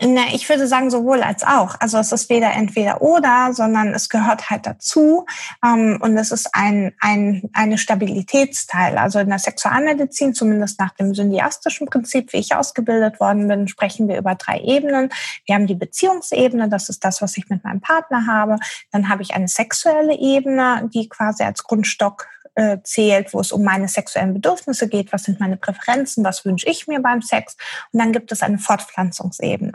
Na, 0.00 0.32
ich 0.32 0.48
würde 0.48 0.68
sagen 0.68 0.90
sowohl 0.90 1.24
als 1.24 1.42
auch. 1.42 1.74
Also 1.80 1.98
es 1.98 2.12
ist 2.12 2.30
weder 2.30 2.52
entweder 2.52 3.02
oder, 3.02 3.52
sondern 3.52 3.88
es 3.94 4.08
gehört 4.08 4.48
halt 4.48 4.64
dazu 4.64 5.26
ähm, 5.64 5.98
und 6.00 6.16
es 6.16 6.30
ist 6.30 6.54
ein, 6.54 6.92
ein 7.00 7.50
eine 7.52 7.78
Stabilitätsteil. 7.78 8.96
Also 8.96 9.18
in 9.18 9.28
der 9.28 9.40
Sexualmedizin, 9.40 10.34
zumindest 10.34 10.78
nach 10.78 10.94
dem 10.94 11.14
syndiastischen 11.14 11.88
Prinzip, 11.88 12.32
wie 12.32 12.36
ich 12.36 12.54
ausgebildet 12.54 13.18
worden 13.18 13.48
bin, 13.48 13.66
sprechen 13.66 14.06
wir 14.06 14.18
über 14.18 14.36
drei 14.36 14.60
Ebenen. 14.60 15.10
Wir 15.46 15.56
haben 15.56 15.66
die 15.66 15.74
Beziehungsebene, 15.74 16.68
das 16.68 16.88
ist 16.88 17.02
das, 17.04 17.20
was 17.20 17.36
ich 17.36 17.48
mit 17.48 17.64
meinem 17.64 17.80
Partner 17.80 18.26
habe. 18.28 18.58
Dann 18.92 19.08
habe 19.08 19.22
ich 19.22 19.34
eine 19.34 19.48
sexuelle 19.48 20.16
Ebene, 20.16 20.88
die 20.94 21.08
quasi 21.08 21.42
als 21.42 21.64
Grundstock 21.64 22.28
äh, 22.58 22.82
zählt, 22.82 23.32
wo 23.32 23.40
es 23.40 23.52
um 23.52 23.62
meine 23.62 23.86
sexuellen 23.86 24.34
Bedürfnisse 24.34 24.88
geht, 24.88 25.12
was 25.12 25.22
sind 25.22 25.38
meine 25.38 25.56
Präferenzen, 25.56 26.24
was 26.24 26.44
wünsche 26.44 26.68
ich 26.68 26.88
mir 26.88 27.00
beim 27.00 27.22
Sex. 27.22 27.56
Und 27.92 28.00
dann 28.00 28.12
gibt 28.12 28.32
es 28.32 28.42
eine 28.42 28.58
Fortpflanzungsebene. 28.58 29.74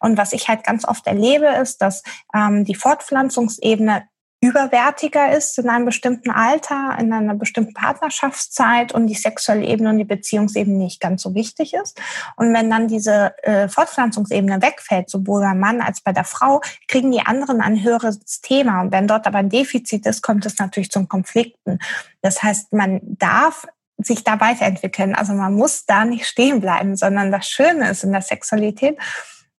Und 0.00 0.16
was 0.16 0.32
ich 0.32 0.48
halt 0.48 0.64
ganz 0.64 0.88
oft 0.88 1.06
erlebe, 1.06 1.48
ist, 1.48 1.82
dass 1.82 2.02
ähm, 2.34 2.64
die 2.64 2.74
Fortpflanzungsebene 2.74 4.04
überwertiger 4.44 5.36
ist 5.36 5.58
in 5.58 5.68
einem 5.68 5.86
bestimmten 5.86 6.30
Alter, 6.30 6.96
in 6.98 7.12
einer 7.12 7.34
bestimmten 7.34 7.72
Partnerschaftszeit 7.72 8.92
und 8.92 9.06
die 9.06 9.14
sexuelle 9.14 9.64
Ebene 9.64 9.90
und 9.90 9.98
die 9.98 10.04
Beziehungsebene 10.04 10.76
nicht 10.76 11.00
ganz 11.00 11.22
so 11.22 11.34
wichtig 11.34 11.74
ist. 11.74 12.00
Und 12.36 12.52
wenn 12.52 12.70
dann 12.70 12.86
diese 12.86 13.34
äh, 13.42 13.68
Fortpflanzungsebene 13.68 14.60
wegfällt, 14.60 15.08
sowohl 15.08 15.40
beim 15.40 15.58
Mann 15.58 15.80
als 15.80 16.00
bei 16.02 16.12
der 16.12 16.24
Frau, 16.24 16.60
kriegen 16.88 17.10
die 17.10 17.20
anderen 17.20 17.60
ein 17.60 17.82
höheres 17.82 18.20
Thema. 18.42 18.82
Und 18.82 18.92
wenn 18.92 19.08
dort 19.08 19.26
aber 19.26 19.38
ein 19.38 19.48
Defizit 19.48 20.06
ist, 20.06 20.22
kommt 20.22 20.44
es 20.46 20.58
natürlich 20.58 20.90
zum 20.90 21.08
Konflikten. 21.08 21.78
Das 22.20 22.42
heißt, 22.42 22.72
man 22.72 23.00
darf 23.02 23.66
sich 23.98 24.24
da 24.24 24.40
weiterentwickeln. 24.40 25.14
Also 25.14 25.32
man 25.32 25.54
muss 25.54 25.86
da 25.86 26.04
nicht 26.04 26.26
stehen 26.26 26.60
bleiben, 26.60 26.96
sondern 26.96 27.30
das 27.32 27.48
Schöne 27.48 27.90
ist 27.90 28.04
in 28.04 28.12
der 28.12 28.22
Sexualität, 28.22 28.98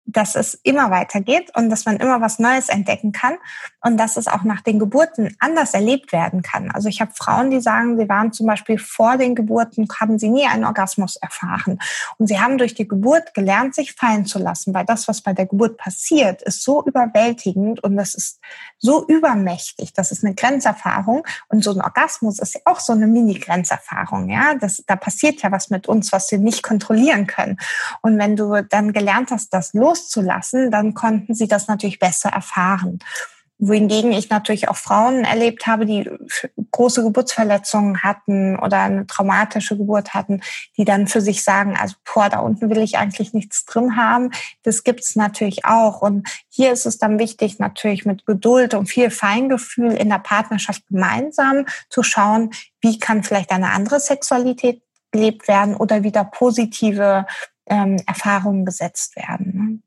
dass 0.06 0.34
es 0.34 0.54
immer 0.62 0.90
weitergeht 0.90 1.50
und 1.56 1.70
dass 1.70 1.86
man 1.86 1.96
immer 1.96 2.20
was 2.20 2.38
Neues 2.38 2.68
entdecken 2.68 3.12
kann 3.12 3.34
und 3.80 3.96
dass 3.96 4.16
es 4.16 4.28
auch 4.28 4.42
nach 4.42 4.60
den 4.60 4.78
Geburten 4.78 5.34
anders 5.38 5.74
erlebt 5.74 6.12
werden 6.12 6.42
kann. 6.42 6.70
Also 6.70 6.88
ich 6.88 7.00
habe 7.00 7.12
Frauen, 7.14 7.50
die 7.50 7.60
sagen, 7.60 7.98
sie 7.98 8.08
waren 8.08 8.32
zum 8.32 8.46
Beispiel 8.46 8.78
vor 8.78 9.16
den 9.16 9.34
Geburten, 9.34 9.88
haben 9.98 10.18
sie 10.18 10.28
nie 10.28 10.46
einen 10.46 10.64
Orgasmus 10.64 11.16
erfahren 11.16 11.78
und 12.18 12.26
sie 12.26 12.38
haben 12.38 12.58
durch 12.58 12.74
die 12.74 12.86
Geburt 12.86 13.34
gelernt, 13.34 13.74
sich 13.74 13.94
fallen 13.94 14.26
zu 14.26 14.38
lassen, 14.38 14.74
weil 14.74 14.84
das, 14.84 15.08
was 15.08 15.22
bei 15.22 15.32
der 15.32 15.46
Geburt 15.46 15.78
passiert, 15.78 16.42
ist 16.42 16.62
so 16.62 16.84
überwältigend 16.84 17.82
und 17.82 17.96
das 17.96 18.14
ist 18.14 18.40
so 18.78 19.06
übermächtig. 19.06 19.92
Das 19.94 20.12
ist 20.12 20.24
eine 20.24 20.34
Grenzerfahrung 20.34 21.26
und 21.48 21.64
so 21.64 21.72
ein 21.72 21.80
Orgasmus 21.80 22.38
ist 22.38 22.54
ja 22.54 22.60
auch 22.66 22.80
so 22.80 22.92
eine 22.92 23.06
Mini-Grenzerfahrung. 23.06 24.28
Ja, 24.28 24.54
das, 24.54 24.82
da 24.86 24.96
passiert 24.96 25.42
ja 25.42 25.50
was 25.50 25.70
mit 25.70 25.88
uns, 25.88 26.12
was 26.12 26.30
wir 26.30 26.38
nicht 26.38 26.62
kontrollieren 26.62 27.26
können. 27.26 27.56
Und 28.02 28.18
wenn 28.18 28.36
du 28.36 28.62
dann 28.62 28.92
gelernt 28.92 29.30
hast, 29.30 29.52
das 29.54 29.72
los 29.72 29.93
loszulassen, 29.94 30.70
dann 30.70 30.94
konnten 30.94 31.34
sie 31.34 31.48
das 31.48 31.68
natürlich 31.68 31.98
besser 31.98 32.30
erfahren. 32.30 32.98
Wohingegen 33.58 34.12
ich 34.12 34.30
natürlich 34.30 34.68
auch 34.68 34.76
Frauen 34.76 35.24
erlebt 35.24 35.68
habe, 35.68 35.86
die 35.86 36.10
große 36.72 37.04
Geburtsverletzungen 37.04 38.02
hatten 38.02 38.58
oder 38.58 38.80
eine 38.80 39.06
traumatische 39.06 39.76
Geburt 39.76 40.12
hatten, 40.12 40.40
die 40.76 40.84
dann 40.84 41.06
für 41.06 41.20
sich 41.20 41.44
sagen, 41.44 41.76
also 41.80 41.94
boah, 42.12 42.28
da 42.28 42.40
unten 42.40 42.68
will 42.68 42.82
ich 42.82 42.98
eigentlich 42.98 43.32
nichts 43.32 43.64
drin 43.64 43.96
haben. 43.96 44.32
Das 44.64 44.82
gibt's 44.82 45.14
natürlich 45.14 45.64
auch. 45.64 46.02
Und 46.02 46.28
hier 46.48 46.72
ist 46.72 46.84
es 46.84 46.98
dann 46.98 47.20
wichtig, 47.20 47.60
natürlich 47.60 48.04
mit 48.04 48.26
Geduld 48.26 48.74
und 48.74 48.86
viel 48.86 49.08
Feingefühl 49.10 49.92
in 49.92 50.08
der 50.08 50.18
Partnerschaft 50.18 50.82
gemeinsam 50.88 51.64
zu 51.88 52.02
schauen, 52.02 52.50
wie 52.80 52.98
kann 52.98 53.22
vielleicht 53.22 53.52
eine 53.52 53.70
andere 53.70 54.00
Sexualität 54.00 54.82
gelebt 55.12 55.46
werden 55.46 55.76
oder 55.76 56.02
wieder 56.02 56.24
positive 56.24 57.24
ähm, 57.66 57.96
Erfahrungen 58.06 58.64
gesetzt 58.64 59.14
werden. 59.16 59.83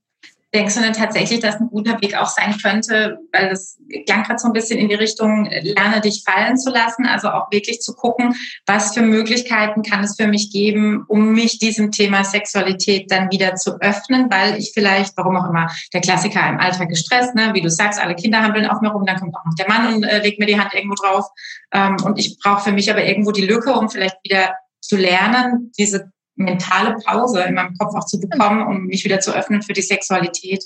Denkst 0.57 0.73
du 0.73 0.81
denn 0.81 0.93
tatsächlich, 0.93 1.39
dass 1.39 1.59
ein 1.59 1.69
guter 1.69 2.01
Weg 2.01 2.15
auch 2.15 2.25
sein 2.25 2.57
könnte, 2.57 3.19
weil 3.31 3.49
das 3.49 3.77
klang 4.07 4.23
gerade 4.23 4.39
so 4.39 4.47
ein 4.47 4.53
bisschen 4.53 4.79
in 4.79 4.89
die 4.89 4.95
Richtung, 4.95 5.47
lerne 5.61 6.01
dich 6.01 6.23
fallen 6.25 6.57
zu 6.57 6.71
lassen, 6.71 7.05
also 7.05 7.29
auch 7.29 7.51
wirklich 7.51 7.79
zu 7.79 7.93
gucken, 7.93 8.33
was 8.65 8.95
für 8.95 9.03
Möglichkeiten 9.03 9.83
kann 9.83 10.03
es 10.03 10.15
für 10.15 10.25
mich 10.25 10.51
geben, 10.51 11.05
um 11.07 11.33
mich 11.33 11.59
diesem 11.59 11.91
Thema 11.91 12.23
Sexualität 12.23 13.11
dann 13.11 13.29
wieder 13.29 13.53
zu 13.53 13.79
öffnen, 13.81 14.31
weil 14.31 14.57
ich 14.57 14.71
vielleicht, 14.73 15.15
warum 15.15 15.37
auch 15.37 15.47
immer, 15.47 15.69
der 15.93 16.01
Klassiker 16.01 16.49
im 16.49 16.59
Alltag 16.59 16.89
gestresst, 16.89 17.35
ne, 17.35 17.51
wie 17.53 17.61
du 17.61 17.69
sagst, 17.69 18.01
alle 18.01 18.15
Kinder 18.15 18.41
handeln 18.41 18.65
auf 18.65 18.81
mir 18.81 18.89
rum, 18.89 19.05
dann 19.05 19.19
kommt 19.19 19.35
auch 19.35 19.45
noch 19.45 19.55
der 19.59 19.67
Mann 19.67 19.93
und 19.93 20.03
äh, 20.05 20.23
legt 20.23 20.39
mir 20.39 20.47
die 20.47 20.59
Hand 20.59 20.73
irgendwo 20.73 20.95
drauf. 20.95 21.25
Ähm, 21.71 21.97
und 22.03 22.17
ich 22.17 22.39
brauche 22.39 22.63
für 22.63 22.71
mich 22.71 22.89
aber 22.89 23.05
irgendwo 23.05 23.31
die 23.31 23.45
Lücke, 23.45 23.73
um 23.73 23.91
vielleicht 23.91 24.17
wieder 24.23 24.55
zu 24.81 24.97
lernen, 24.97 25.71
diese 25.77 26.11
mentale 26.37 26.95
Pause 27.05 27.41
in 27.41 27.55
meinem 27.55 27.75
Kopf 27.77 27.93
auch 27.95 28.05
zu 28.05 28.19
bekommen, 28.19 28.65
um 28.65 28.85
mich 28.85 29.03
wieder 29.03 29.19
zu 29.19 29.33
öffnen 29.33 29.61
für 29.61 29.73
die 29.73 29.81
Sexualität? 29.81 30.63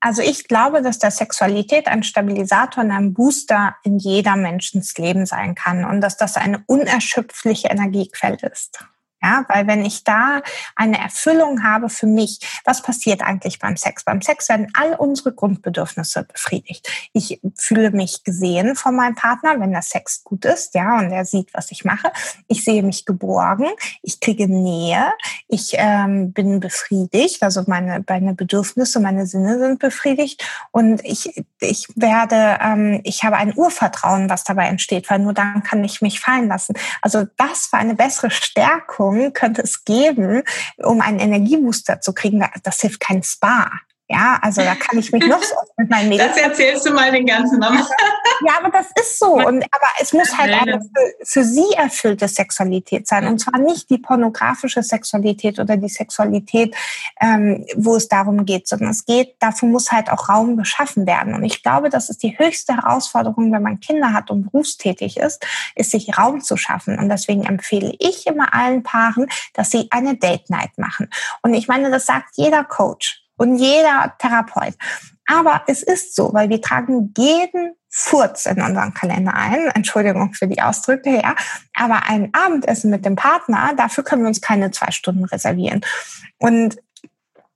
Also 0.00 0.20
ich 0.20 0.48
glaube, 0.48 0.82
dass 0.82 0.98
der 0.98 1.12
Sexualität 1.12 1.86
ein 1.86 2.02
Stabilisator 2.02 2.82
und 2.82 2.90
ein 2.90 3.14
Booster 3.14 3.76
in 3.84 3.98
jeder 3.98 4.36
Menschens 4.36 4.98
Leben 4.98 5.26
sein 5.26 5.54
kann 5.54 5.84
und 5.84 6.00
dass 6.00 6.16
das 6.16 6.36
eine 6.36 6.64
unerschöpfliche 6.66 7.68
Energiequelle 7.68 8.50
ist. 8.50 8.84
Ja, 9.22 9.44
weil 9.48 9.66
wenn 9.66 9.84
ich 9.84 10.02
da 10.02 10.42
eine 10.74 10.98
Erfüllung 10.98 11.62
habe 11.62 11.88
für 11.88 12.06
mich, 12.06 12.40
was 12.64 12.82
passiert 12.82 13.22
eigentlich 13.22 13.58
beim 13.58 13.76
Sex? 13.76 14.04
Beim 14.04 14.20
Sex 14.20 14.48
werden 14.48 14.68
all 14.74 14.94
unsere 14.94 15.32
Grundbedürfnisse 15.32 16.24
befriedigt. 16.24 16.88
Ich 17.12 17.40
fühle 17.56 17.92
mich 17.92 18.24
gesehen 18.24 18.74
von 18.74 18.96
meinem 18.96 19.14
Partner, 19.14 19.60
wenn 19.60 19.70
der 19.70 19.82
Sex 19.82 20.24
gut 20.24 20.44
ist, 20.44 20.74
ja, 20.74 20.98
und 20.98 21.12
er 21.12 21.24
sieht, 21.24 21.54
was 21.54 21.70
ich 21.70 21.84
mache. 21.84 22.10
Ich 22.48 22.64
sehe 22.64 22.82
mich 22.82 23.04
geborgen, 23.04 23.66
ich 24.02 24.18
kriege 24.18 24.48
Nähe, 24.48 25.12
ich 25.46 25.74
ähm, 25.74 26.32
bin 26.32 26.58
befriedigt, 26.58 27.42
also 27.42 27.62
meine, 27.66 28.04
meine 28.08 28.34
Bedürfnisse, 28.34 28.98
meine 28.98 29.26
Sinne 29.26 29.58
sind 29.58 29.78
befriedigt 29.78 30.44
und 30.72 31.04
ich, 31.04 31.44
ich 31.60 31.86
werde, 31.94 32.58
ähm, 32.60 33.00
ich 33.04 33.22
habe 33.22 33.36
ein 33.36 33.56
Urvertrauen, 33.56 34.28
was 34.28 34.42
dabei 34.44 34.66
entsteht, 34.66 35.08
weil 35.10 35.20
nur 35.20 35.32
dann 35.32 35.62
kann 35.62 35.84
ich 35.84 36.02
mich 36.02 36.18
fallen 36.18 36.48
lassen. 36.48 36.74
Also 37.02 37.26
was 37.36 37.66
für 37.66 37.76
eine 37.76 37.94
bessere 37.94 38.30
Stärkung 38.30 39.11
Übungen 39.14 39.32
könnte 39.32 39.62
es 39.62 39.84
geben, 39.84 40.42
um 40.78 41.00
einen 41.00 41.18
Energiebooster 41.18 42.00
zu 42.00 42.12
kriegen? 42.12 42.44
Das 42.62 42.80
hilft 42.80 43.00
kein 43.00 43.22
Spa. 43.22 43.70
Ja, 44.08 44.38
also 44.42 44.62
da 44.62 44.74
kann 44.74 44.98
ich 44.98 45.10
mich 45.12 45.26
noch 45.26 45.42
so 45.42 45.54
mit 45.76 45.88
meinen 45.88 46.08
Mädels. 46.10 46.34
Das 46.34 46.42
erzählst 46.42 46.86
du 46.86 46.92
mal 46.92 47.10
den 47.10 47.24
ganzen 47.24 47.58
Mama. 47.58 47.86
Ja, 48.44 48.58
aber 48.58 48.70
das 48.70 48.88
ist 49.00 49.18
so. 49.18 49.34
Und, 49.34 49.64
aber 49.70 49.86
es 50.00 50.12
muss 50.12 50.36
halt 50.36 50.52
eine 50.52 50.80
für, 50.80 51.24
für 51.24 51.44
sie 51.44 51.72
erfüllte 51.76 52.26
Sexualität 52.26 53.06
sein. 53.06 53.26
Und 53.26 53.38
zwar 53.38 53.58
nicht 53.60 53.88
die 53.88 53.98
pornografische 53.98 54.82
Sexualität 54.82 55.58
oder 55.60 55.76
die 55.76 55.88
Sexualität, 55.88 56.74
ähm, 57.20 57.64
wo 57.76 57.96
es 57.96 58.08
darum 58.08 58.44
geht, 58.44 58.66
sondern 58.66 58.90
es 58.90 59.04
geht, 59.04 59.36
dafür 59.38 59.68
muss 59.68 59.92
halt 59.92 60.10
auch 60.10 60.28
Raum 60.28 60.56
geschaffen 60.56 61.06
werden. 61.06 61.34
Und 61.34 61.44
ich 61.44 61.62
glaube, 61.62 61.88
das 61.88 62.10
ist 62.10 62.22
die 62.22 62.36
höchste 62.38 62.76
Herausforderung, 62.76 63.52
wenn 63.52 63.62
man 63.62 63.80
Kinder 63.80 64.12
hat 64.12 64.30
und 64.30 64.50
berufstätig 64.50 65.18
ist, 65.18 65.46
ist 65.76 65.92
sich 65.92 66.18
Raum 66.18 66.40
zu 66.42 66.56
schaffen. 66.56 66.98
Und 66.98 67.08
deswegen 67.08 67.44
empfehle 67.44 67.94
ich 67.98 68.26
immer 68.26 68.52
allen 68.52 68.82
Paaren, 68.82 69.28
dass 69.54 69.70
sie 69.70 69.86
eine 69.90 70.16
Date 70.16 70.50
Night 70.50 70.76
machen. 70.76 71.08
Und 71.42 71.54
ich 71.54 71.68
meine, 71.68 71.90
das 71.90 72.06
sagt 72.06 72.36
jeder 72.36 72.64
Coach 72.64 73.21
und 73.42 73.56
jeder 73.56 74.14
Therapeut. 74.18 74.74
Aber 75.26 75.62
es 75.66 75.82
ist 75.82 76.14
so, 76.14 76.32
weil 76.32 76.48
wir 76.48 76.62
tragen 76.62 77.12
jeden 77.16 77.74
Furz 77.88 78.46
in 78.46 78.62
unseren 78.62 78.94
Kalender 78.94 79.34
ein. 79.34 79.68
Entschuldigung 79.74 80.32
für 80.32 80.46
die 80.46 80.62
Ausdrücke, 80.62 81.20
ja. 81.20 81.34
Aber 81.74 82.08
ein 82.08 82.30
Abendessen 82.32 82.90
mit 82.90 83.04
dem 83.04 83.16
Partner, 83.16 83.72
dafür 83.76 84.04
können 84.04 84.22
wir 84.22 84.28
uns 84.28 84.40
keine 84.40 84.70
zwei 84.70 84.92
Stunden 84.92 85.24
reservieren. 85.24 85.80
Und 86.38 86.76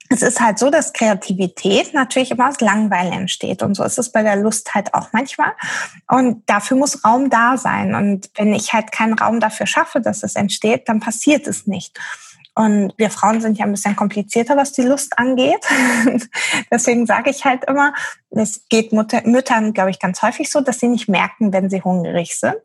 es 0.08 0.22
ist 0.22 0.40
halt 0.40 0.58
so, 0.58 0.70
dass 0.70 0.92
Kreativität 0.92 1.94
natürlich 1.94 2.30
immer 2.30 2.48
aus 2.48 2.60
Langweil 2.60 3.12
entsteht. 3.12 3.62
Und 3.62 3.74
so 3.74 3.84
ist 3.84 3.98
es 3.98 4.12
bei 4.12 4.22
der 4.22 4.36
Lust 4.36 4.74
halt 4.74 4.92
auch 4.94 5.12
manchmal. 5.12 5.52
Und 6.08 6.42
dafür 6.48 6.76
muss 6.76 7.04
Raum 7.04 7.30
da 7.30 7.56
sein. 7.56 7.94
Und 7.94 8.30
wenn 8.36 8.52
ich 8.52 8.72
halt 8.72 8.92
keinen 8.92 9.14
Raum 9.14 9.40
dafür 9.40 9.66
schaffe, 9.66 10.00
dass 10.00 10.22
es 10.22 10.34
entsteht, 10.34 10.88
dann 10.88 11.00
passiert 11.00 11.46
es 11.46 11.66
nicht. 11.66 11.98
Und 12.58 12.94
wir 12.96 13.10
Frauen 13.10 13.42
sind 13.42 13.58
ja 13.58 13.66
ein 13.66 13.70
bisschen 13.70 13.96
komplizierter, 13.96 14.56
was 14.56 14.72
die 14.72 14.82
Lust 14.82 15.18
angeht. 15.18 15.60
Deswegen 16.70 17.04
sage 17.04 17.28
ich 17.28 17.44
halt 17.44 17.64
immer, 17.66 17.92
es 18.30 18.66
geht 18.70 18.94
Mutter, 18.94 19.20
Müttern, 19.26 19.74
glaube 19.74 19.90
ich, 19.90 20.00
ganz 20.00 20.22
häufig 20.22 20.50
so, 20.50 20.62
dass 20.62 20.80
sie 20.80 20.88
nicht 20.88 21.06
merken, 21.06 21.52
wenn 21.52 21.68
sie 21.68 21.82
hungrig 21.82 22.38
sind, 22.38 22.56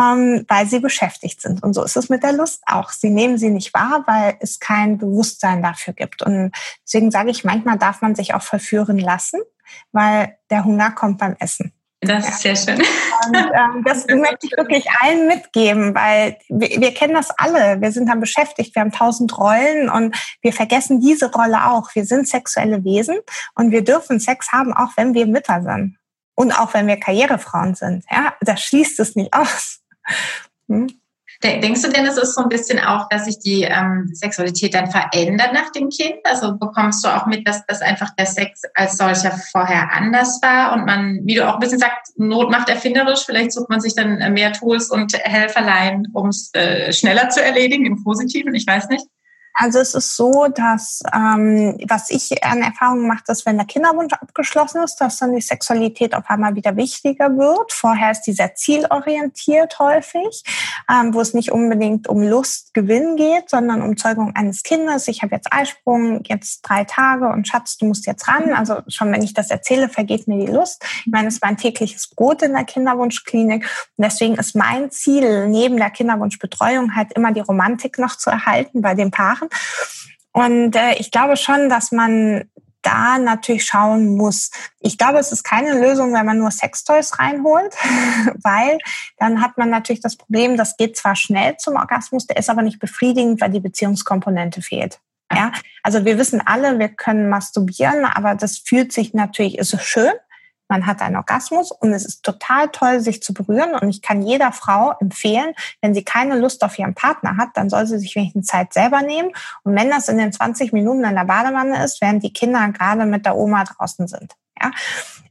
ähm, 0.00 0.44
weil 0.46 0.66
sie 0.66 0.78
beschäftigt 0.78 1.42
sind. 1.42 1.64
Und 1.64 1.74
so 1.74 1.82
ist 1.82 1.96
es 1.96 2.08
mit 2.08 2.22
der 2.22 2.32
Lust 2.32 2.62
auch. 2.66 2.92
Sie 2.92 3.10
nehmen 3.10 3.36
sie 3.36 3.50
nicht 3.50 3.74
wahr, 3.74 4.04
weil 4.06 4.36
es 4.38 4.60
kein 4.60 4.98
Bewusstsein 4.98 5.62
dafür 5.62 5.94
gibt. 5.94 6.22
Und 6.22 6.52
deswegen 6.86 7.10
sage 7.10 7.30
ich, 7.30 7.42
manchmal 7.42 7.76
darf 7.76 8.02
man 8.02 8.14
sich 8.14 8.34
auch 8.34 8.42
verführen 8.42 8.98
lassen, 8.98 9.40
weil 9.90 10.38
der 10.48 10.64
Hunger 10.64 10.92
kommt 10.92 11.18
beim 11.18 11.34
Essen. 11.40 11.72
Das 12.04 12.28
ist 12.28 12.40
sehr 12.40 12.56
schön. 12.56 12.78
Und 12.78 13.36
ähm, 13.36 13.84
das 13.84 14.06
möchte 14.08 14.46
ich 14.46 14.56
wirklich 14.56 14.86
allen 15.00 15.26
mitgeben, 15.26 15.94
weil 15.94 16.38
wir, 16.48 16.68
wir, 16.80 16.94
kennen 16.94 17.14
das 17.14 17.30
alle. 17.30 17.80
Wir 17.80 17.92
sind 17.92 18.08
dann 18.08 18.20
beschäftigt, 18.20 18.74
wir 18.74 18.82
haben 18.82 18.92
tausend 18.92 19.36
Rollen 19.38 19.88
und 19.88 20.16
wir 20.42 20.52
vergessen 20.52 21.00
diese 21.00 21.30
Rolle 21.32 21.66
auch. 21.70 21.94
Wir 21.94 22.04
sind 22.04 22.28
sexuelle 22.28 22.84
Wesen 22.84 23.16
und 23.54 23.70
wir 23.70 23.82
dürfen 23.82 24.20
Sex 24.20 24.52
haben, 24.52 24.72
auch 24.72 24.90
wenn 24.96 25.14
wir 25.14 25.26
Mütter 25.26 25.62
sind. 25.62 25.96
Und 26.36 26.52
auch 26.52 26.74
wenn 26.74 26.86
wir 26.86 26.98
Karrierefrauen 26.98 27.74
sind. 27.74 28.04
Ja, 28.10 28.34
das 28.40 28.62
schließt 28.62 28.98
es 28.98 29.14
nicht 29.14 29.32
aus. 29.32 29.80
Hm? 30.68 30.88
Denkst 31.44 31.82
du 31.82 31.90
denn, 31.90 32.06
es 32.06 32.16
ist 32.16 32.34
so 32.34 32.42
ein 32.42 32.48
bisschen 32.48 32.80
auch, 32.80 33.06
dass 33.10 33.26
sich 33.26 33.38
die 33.38 33.64
ähm, 33.64 34.08
Sexualität 34.14 34.72
dann 34.72 34.90
verändert 34.90 35.52
nach 35.52 35.70
dem 35.72 35.90
Kind? 35.90 36.16
Also 36.24 36.56
bekommst 36.56 37.04
du 37.04 37.08
auch 37.08 37.26
mit, 37.26 37.46
dass, 37.46 37.66
dass 37.66 37.82
einfach 37.82 38.14
der 38.16 38.24
Sex 38.24 38.62
als 38.74 38.96
solcher 38.96 39.32
vorher 39.52 39.92
anders 39.92 40.40
war 40.42 40.72
und 40.72 40.86
man, 40.86 41.20
wie 41.24 41.34
du 41.34 41.46
auch 41.46 41.54
ein 41.54 41.60
bisschen 41.60 41.78
sagst, 41.78 42.18
Not 42.18 42.50
macht 42.50 42.70
erfinderisch, 42.70 43.24
vielleicht 43.26 43.52
sucht 43.52 43.68
man 43.68 43.80
sich 43.80 43.94
dann 43.94 44.32
mehr 44.32 44.52
Tools 44.52 44.90
und 44.90 45.12
Helferlein, 45.14 46.06
um 46.14 46.28
es 46.28 46.50
äh, 46.54 46.92
schneller 46.94 47.28
zu 47.28 47.42
erledigen, 47.42 47.84
im 47.84 48.02
Positiven, 48.02 48.54
ich 48.54 48.66
weiß 48.66 48.88
nicht. 48.88 49.04
Also 49.56 49.78
es 49.78 49.94
ist 49.94 50.16
so, 50.16 50.48
dass 50.48 51.00
ähm, 51.14 51.78
was 51.88 52.10
ich 52.10 52.42
an 52.44 52.60
Erfahrungen 52.60 53.06
mache, 53.06 53.22
dass 53.24 53.46
wenn 53.46 53.56
der 53.56 53.66
Kinderwunsch 53.66 54.12
abgeschlossen 54.12 54.82
ist, 54.82 54.96
dass 54.96 55.18
dann 55.18 55.32
die 55.32 55.40
Sexualität 55.40 56.16
auf 56.16 56.28
einmal 56.28 56.56
wieder 56.56 56.76
wichtiger 56.76 57.30
wird. 57.36 57.72
Vorher 57.72 58.10
ist 58.10 58.22
die 58.22 58.32
sehr 58.32 58.56
zielorientiert 58.56 59.78
häufig, 59.78 60.42
ähm, 60.90 61.14
wo 61.14 61.20
es 61.20 61.34
nicht 61.34 61.52
unbedingt 61.52 62.08
um 62.08 62.22
Lust, 62.22 62.74
Gewinn 62.74 63.14
geht, 63.14 63.48
sondern 63.48 63.80
um 63.82 63.96
Zeugung 63.96 64.34
eines 64.34 64.64
Kindes. 64.64 65.06
Ich 65.06 65.22
habe 65.22 65.36
jetzt 65.36 65.52
Eisprung, 65.52 66.24
jetzt 66.24 66.62
drei 66.62 66.82
Tage 66.82 67.28
und 67.28 67.46
Schatz, 67.46 67.78
du 67.78 67.86
musst 67.86 68.06
jetzt 68.06 68.26
ran. 68.26 68.52
Also 68.54 68.78
schon 68.88 69.12
wenn 69.12 69.22
ich 69.22 69.34
das 69.34 69.50
erzähle, 69.50 69.88
vergeht 69.88 70.26
mir 70.26 70.44
die 70.44 70.50
Lust. 70.50 70.84
Ich 71.06 71.12
meine, 71.12 71.28
es 71.28 71.34
ist 71.34 71.44
mein 71.44 71.56
tägliches 71.56 72.08
Brot 72.08 72.42
in 72.42 72.54
der 72.54 72.64
Kinderwunschklinik. 72.64 73.62
Und 73.62 74.04
deswegen 74.04 74.34
ist 74.34 74.56
mein 74.56 74.90
Ziel 74.90 75.46
neben 75.46 75.76
der 75.76 75.90
Kinderwunschbetreuung 75.90 76.96
halt 76.96 77.12
immer 77.12 77.30
die 77.30 77.40
Romantik 77.40 77.98
noch 77.98 78.16
zu 78.16 78.30
erhalten 78.30 78.82
bei 78.82 78.94
den 78.94 79.12
Paaren 79.12 79.43
machen. 79.44 79.50
Und 80.32 80.74
äh, 80.74 80.94
ich 80.94 81.10
glaube 81.10 81.36
schon, 81.36 81.68
dass 81.68 81.92
man 81.92 82.44
da 82.82 83.18
natürlich 83.18 83.64
schauen 83.64 84.16
muss. 84.16 84.50
Ich 84.80 84.98
glaube, 84.98 85.18
es 85.18 85.32
ist 85.32 85.42
keine 85.42 85.80
Lösung, 85.80 86.12
wenn 86.12 86.26
man 86.26 86.38
nur 86.38 86.50
Sextoys 86.50 87.18
reinholt, 87.18 87.74
weil 88.42 88.78
dann 89.18 89.40
hat 89.40 89.56
man 89.56 89.70
natürlich 89.70 90.02
das 90.02 90.16
Problem, 90.16 90.56
das 90.56 90.76
geht 90.76 90.96
zwar 90.96 91.16
schnell 91.16 91.56
zum 91.56 91.76
Orgasmus, 91.76 92.26
der 92.26 92.36
ist 92.36 92.50
aber 92.50 92.62
nicht 92.62 92.78
befriedigend, 92.78 93.40
weil 93.40 93.50
die 93.50 93.60
Beziehungskomponente 93.60 94.60
fehlt. 94.60 95.00
Ja, 95.32 95.52
also 95.82 96.04
wir 96.04 96.18
wissen 96.18 96.42
alle, 96.44 96.78
wir 96.78 96.88
können 96.88 97.28
masturbieren, 97.28 98.04
aber 98.04 98.34
das 98.34 98.58
fühlt 98.58 98.92
sich 98.92 99.14
natürlich, 99.14 99.58
ist 99.58 99.80
schön. 99.82 100.12
Man 100.68 100.86
hat 100.86 101.02
einen 101.02 101.16
Orgasmus 101.16 101.70
und 101.70 101.92
es 101.92 102.04
ist 102.04 102.22
total 102.22 102.68
toll, 102.68 103.00
sich 103.00 103.22
zu 103.22 103.34
berühren. 103.34 103.74
Und 103.74 103.88
ich 103.90 104.02
kann 104.02 104.22
jeder 104.22 104.52
Frau 104.52 104.94
empfehlen, 105.00 105.54
wenn 105.82 105.94
sie 105.94 106.04
keine 106.04 106.38
Lust 106.38 106.64
auf 106.64 106.78
ihren 106.78 106.94
Partner 106.94 107.36
hat, 107.36 107.50
dann 107.54 107.68
soll 107.68 107.86
sie 107.86 107.98
sich 107.98 108.16
wenigstens 108.16 108.46
Zeit 108.46 108.72
selber 108.72 109.02
nehmen. 109.02 109.30
Und 109.62 109.76
wenn 109.76 109.90
das 109.90 110.08
in 110.08 110.18
den 110.18 110.32
20 110.32 110.72
Minuten 110.72 111.04
in 111.04 111.14
der 111.14 111.24
Badewanne 111.24 111.84
ist, 111.84 112.00
während 112.00 112.22
die 112.22 112.32
Kinder 112.32 112.66
gerade 112.68 113.04
mit 113.06 113.26
der 113.26 113.36
Oma 113.36 113.64
draußen 113.64 114.06
sind. 114.08 114.34
Ja, 114.60 114.70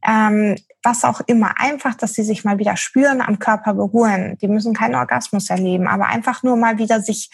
ähm, 0.06 0.58
was 0.84 1.06
auch 1.06 1.22
immer, 1.28 1.60
einfach, 1.60 1.96
dass 1.96 2.14
sie 2.14 2.24
sich 2.24 2.44
mal 2.44 2.60
wieder 2.60 2.76
spüren, 2.76 3.22
am 3.22 3.40
Körper 3.40 3.74
beruhen. 3.74 4.38
Die 4.42 4.50
müssen 4.50 4.74
keinen 4.74 4.96
Orgasmus 4.96 5.50
erleben, 5.50 5.88
aber 5.88 6.08
einfach 6.08 6.44
nur 6.44 6.58
mal 6.58 6.78
wieder 6.78 7.02
sich 7.02 7.32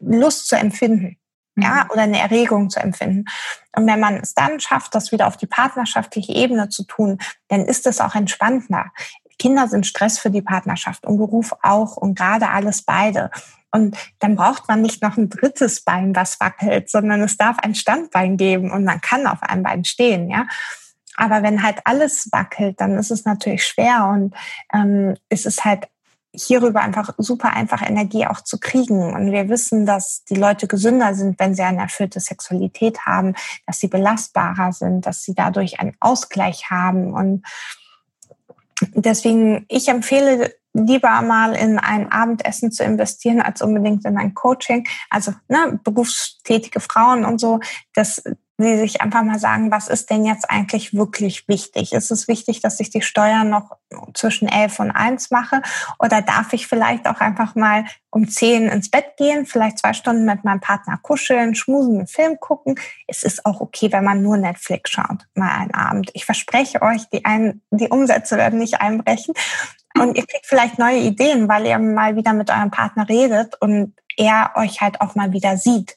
Lust 0.00 0.48
zu 0.48 0.56
empfinden 0.56 1.16
ja, 1.56 1.84
mhm. 1.84 1.90
oder 1.90 2.02
eine 2.02 2.18
Erregung 2.18 2.70
zu 2.70 2.80
empfinden. 2.80 3.24
Und 3.74 3.86
wenn 3.86 4.00
man 4.00 4.16
es 4.16 4.34
dann 4.34 4.60
schafft, 4.60 4.94
das 4.94 5.12
wieder 5.12 5.26
auf 5.26 5.36
die 5.36 5.46
partnerschaftliche 5.46 6.32
Ebene 6.32 6.68
zu 6.68 6.84
tun, 6.84 7.18
dann 7.48 7.64
ist 7.66 7.86
es 7.86 8.00
auch 8.00 8.14
entspannter. 8.14 8.86
Kinder 9.38 9.68
sind 9.68 9.86
Stress 9.86 10.18
für 10.18 10.30
die 10.30 10.42
Partnerschaft 10.42 11.06
und 11.06 11.16
Beruf 11.16 11.54
auch 11.62 11.96
und 11.96 12.16
gerade 12.16 12.50
alles 12.50 12.82
beide. 12.82 13.30
Und 13.72 13.96
dann 14.18 14.36
braucht 14.36 14.68
man 14.68 14.82
nicht 14.82 15.02
noch 15.02 15.16
ein 15.16 15.28
drittes 15.28 15.82
Bein, 15.82 16.12
das 16.12 16.40
wackelt, 16.40 16.90
sondern 16.90 17.22
es 17.22 17.36
darf 17.36 17.58
ein 17.58 17.74
Standbein 17.74 18.36
geben 18.36 18.70
und 18.70 18.84
man 18.84 19.00
kann 19.00 19.26
auf 19.26 19.42
einem 19.42 19.62
Bein 19.62 19.84
stehen, 19.84 20.28
ja. 20.28 20.46
Aber 21.16 21.42
wenn 21.42 21.62
halt 21.62 21.80
alles 21.84 22.28
wackelt, 22.32 22.80
dann 22.80 22.96
ist 22.96 23.10
es 23.10 23.24
natürlich 23.24 23.66
schwer 23.66 24.06
und 24.12 24.34
ähm, 24.72 25.16
es 25.28 25.44
ist 25.44 25.64
halt 25.64 25.88
hierüber 26.32 26.80
einfach 26.80 27.14
super 27.18 27.52
einfach 27.52 27.82
Energie 27.82 28.26
auch 28.26 28.40
zu 28.40 28.58
kriegen. 28.58 29.12
Und 29.12 29.32
wir 29.32 29.48
wissen, 29.48 29.86
dass 29.86 30.24
die 30.24 30.36
Leute 30.36 30.66
gesünder 30.66 31.14
sind, 31.14 31.38
wenn 31.38 31.54
sie 31.54 31.62
eine 31.62 31.80
erfüllte 31.80 32.20
Sexualität 32.20 33.06
haben, 33.06 33.34
dass 33.66 33.80
sie 33.80 33.88
belastbarer 33.88 34.72
sind, 34.72 35.06
dass 35.06 35.22
sie 35.22 35.34
dadurch 35.34 35.80
einen 35.80 35.96
Ausgleich 36.00 36.70
haben. 36.70 37.12
Und 37.12 37.44
deswegen, 38.94 39.66
ich 39.68 39.88
empfehle 39.88 40.54
lieber 40.72 41.20
mal 41.22 41.54
in 41.54 41.78
ein 41.78 42.10
Abendessen 42.12 42.70
zu 42.70 42.84
investieren, 42.84 43.42
als 43.42 43.60
unbedingt 43.60 44.04
in 44.04 44.16
ein 44.16 44.34
Coaching. 44.34 44.86
Also 45.10 45.32
ne, 45.48 45.80
berufstätige 45.82 46.80
Frauen 46.80 47.24
und 47.24 47.40
so, 47.40 47.58
das 47.94 48.22
sie 48.62 48.78
sich 48.78 49.00
einfach 49.00 49.22
mal 49.22 49.38
sagen, 49.38 49.70
was 49.70 49.88
ist 49.88 50.10
denn 50.10 50.24
jetzt 50.24 50.50
eigentlich 50.50 50.94
wirklich 50.94 51.48
wichtig? 51.48 51.92
Ist 51.92 52.10
es 52.10 52.28
wichtig, 52.28 52.60
dass 52.60 52.80
ich 52.80 52.90
die 52.90 53.02
Steuern 53.02 53.48
noch 53.50 53.76
zwischen 54.14 54.48
elf 54.48 54.80
und 54.80 54.90
eins 54.90 55.30
mache? 55.30 55.62
Oder 55.98 56.22
darf 56.22 56.52
ich 56.52 56.66
vielleicht 56.66 57.06
auch 57.06 57.20
einfach 57.20 57.54
mal 57.54 57.84
um 58.10 58.28
zehn 58.28 58.68
ins 58.68 58.90
Bett 58.90 59.16
gehen, 59.16 59.46
vielleicht 59.46 59.78
zwei 59.78 59.92
Stunden 59.92 60.24
mit 60.24 60.44
meinem 60.44 60.60
Partner 60.60 60.98
kuscheln, 61.02 61.54
schmusen, 61.54 61.98
einen 61.98 62.06
Film 62.06 62.38
gucken? 62.40 62.76
Es 63.06 63.22
ist 63.22 63.46
auch 63.46 63.60
okay, 63.60 63.92
wenn 63.92 64.04
man 64.04 64.22
nur 64.22 64.36
Netflix 64.36 64.90
schaut, 64.90 65.26
mal 65.34 65.50
einen 65.50 65.74
Abend. 65.74 66.10
Ich 66.14 66.24
verspreche 66.24 66.82
euch, 66.82 67.08
die, 67.10 67.24
ein, 67.24 67.62
die 67.70 67.88
Umsätze 67.88 68.36
werden 68.36 68.58
nicht 68.58 68.80
einbrechen. 68.80 69.34
Und 69.98 70.16
ihr 70.16 70.26
kriegt 70.26 70.46
vielleicht 70.46 70.78
neue 70.78 70.98
Ideen, 70.98 71.48
weil 71.48 71.66
ihr 71.66 71.78
mal 71.78 72.14
wieder 72.14 72.32
mit 72.32 72.50
eurem 72.50 72.70
Partner 72.70 73.08
redet 73.08 73.60
und 73.60 73.94
er 74.16 74.52
euch 74.56 74.80
halt 74.80 75.00
auch 75.00 75.14
mal 75.14 75.32
wieder 75.32 75.56
sieht. 75.56 75.96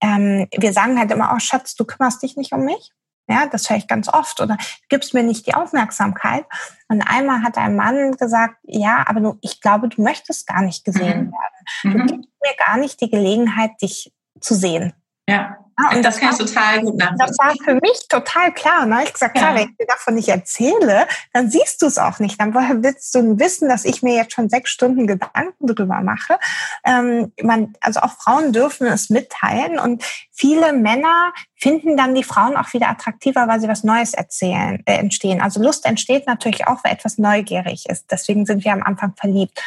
Ähm, 0.00 0.48
wir 0.56 0.72
sagen 0.72 0.98
halt 0.98 1.10
immer, 1.10 1.32
oh 1.34 1.38
Schatz, 1.38 1.74
du 1.74 1.84
kümmerst 1.84 2.22
dich 2.22 2.36
nicht 2.36 2.52
um 2.52 2.64
mich. 2.64 2.90
Ja, 3.26 3.46
das 3.46 3.70
höre 3.70 3.78
ich 3.78 3.88
ganz 3.88 4.08
oft. 4.08 4.40
Oder 4.40 4.58
gibst 4.88 5.14
mir 5.14 5.22
nicht 5.22 5.46
die 5.46 5.54
Aufmerksamkeit. 5.54 6.44
Und 6.88 7.02
einmal 7.02 7.42
hat 7.42 7.56
ein 7.56 7.74
Mann 7.74 8.12
gesagt, 8.12 8.56
ja, 8.64 9.04
aber 9.06 9.20
du, 9.20 9.38
ich 9.40 9.60
glaube, 9.60 9.88
du 9.88 10.02
möchtest 10.02 10.46
gar 10.46 10.62
nicht 10.62 10.84
gesehen 10.84 11.26
mhm. 11.26 11.32
werden. 11.32 11.64
Du 11.82 11.88
mhm. 11.88 12.06
gibst 12.06 12.30
mir 12.42 12.66
gar 12.66 12.76
nicht 12.76 13.00
die 13.00 13.10
Gelegenheit, 13.10 13.70
dich 13.80 14.12
zu 14.40 14.54
sehen. 14.54 14.92
Ja. 15.28 15.56
Ja, 15.78 15.96
und 15.96 16.04
das, 16.04 16.18
das 16.18 16.20
kann 16.20 16.32
ich 16.32 16.52
total 16.52 16.80
gut 16.82 16.96
nachvollziehen. 16.96 17.26
Das 17.26 17.38
war 17.38 17.54
für 17.64 17.74
mich 17.74 18.08
total 18.08 18.52
klar. 18.52 18.86
Ne? 18.86 19.04
Ich 19.04 19.12
gesagt, 19.12 19.36
klar, 19.36 19.50
ja. 19.50 19.60
wenn 19.60 19.70
ich 19.70 19.76
dir 19.76 19.86
davon 19.86 20.14
nicht 20.14 20.28
erzähle, 20.28 21.06
dann 21.32 21.50
siehst 21.50 21.82
du 21.82 21.86
es 21.86 21.98
auch 21.98 22.18
nicht. 22.18 22.40
Dann 22.40 22.54
woher 22.54 22.82
willst 22.82 23.14
du 23.14 23.38
wissen, 23.38 23.68
dass 23.68 23.84
ich 23.84 24.02
mir 24.02 24.14
jetzt 24.14 24.32
schon 24.32 24.48
sechs 24.48 24.70
Stunden 24.70 25.06
Gedanken 25.06 25.66
drüber 25.66 26.00
mache? 26.00 26.38
Ähm, 26.84 27.32
man, 27.42 27.74
also 27.80 28.00
auch 28.00 28.12
Frauen 28.16 28.52
dürfen 28.52 28.86
es 28.86 29.10
mitteilen 29.10 29.78
und 29.78 30.04
viele 30.30 30.72
Männer 30.72 31.32
finden 31.56 31.96
dann 31.96 32.14
die 32.14 32.24
Frauen 32.24 32.56
auch 32.56 32.72
wieder 32.72 32.88
attraktiver, 32.88 33.48
weil 33.48 33.60
sie 33.60 33.68
was 33.68 33.84
Neues 33.84 34.14
erzählen, 34.14 34.82
äh, 34.86 34.98
entstehen. 34.98 35.40
Also 35.40 35.62
Lust 35.62 35.86
entsteht 35.86 36.26
natürlich 36.26 36.66
auch, 36.66 36.84
weil 36.84 36.92
etwas 36.92 37.18
neugierig 37.18 37.86
ist. 37.88 38.10
Deswegen 38.10 38.46
sind 38.46 38.64
wir 38.64 38.72
am 38.72 38.82
Anfang 38.82 39.14
verliebt. 39.16 39.60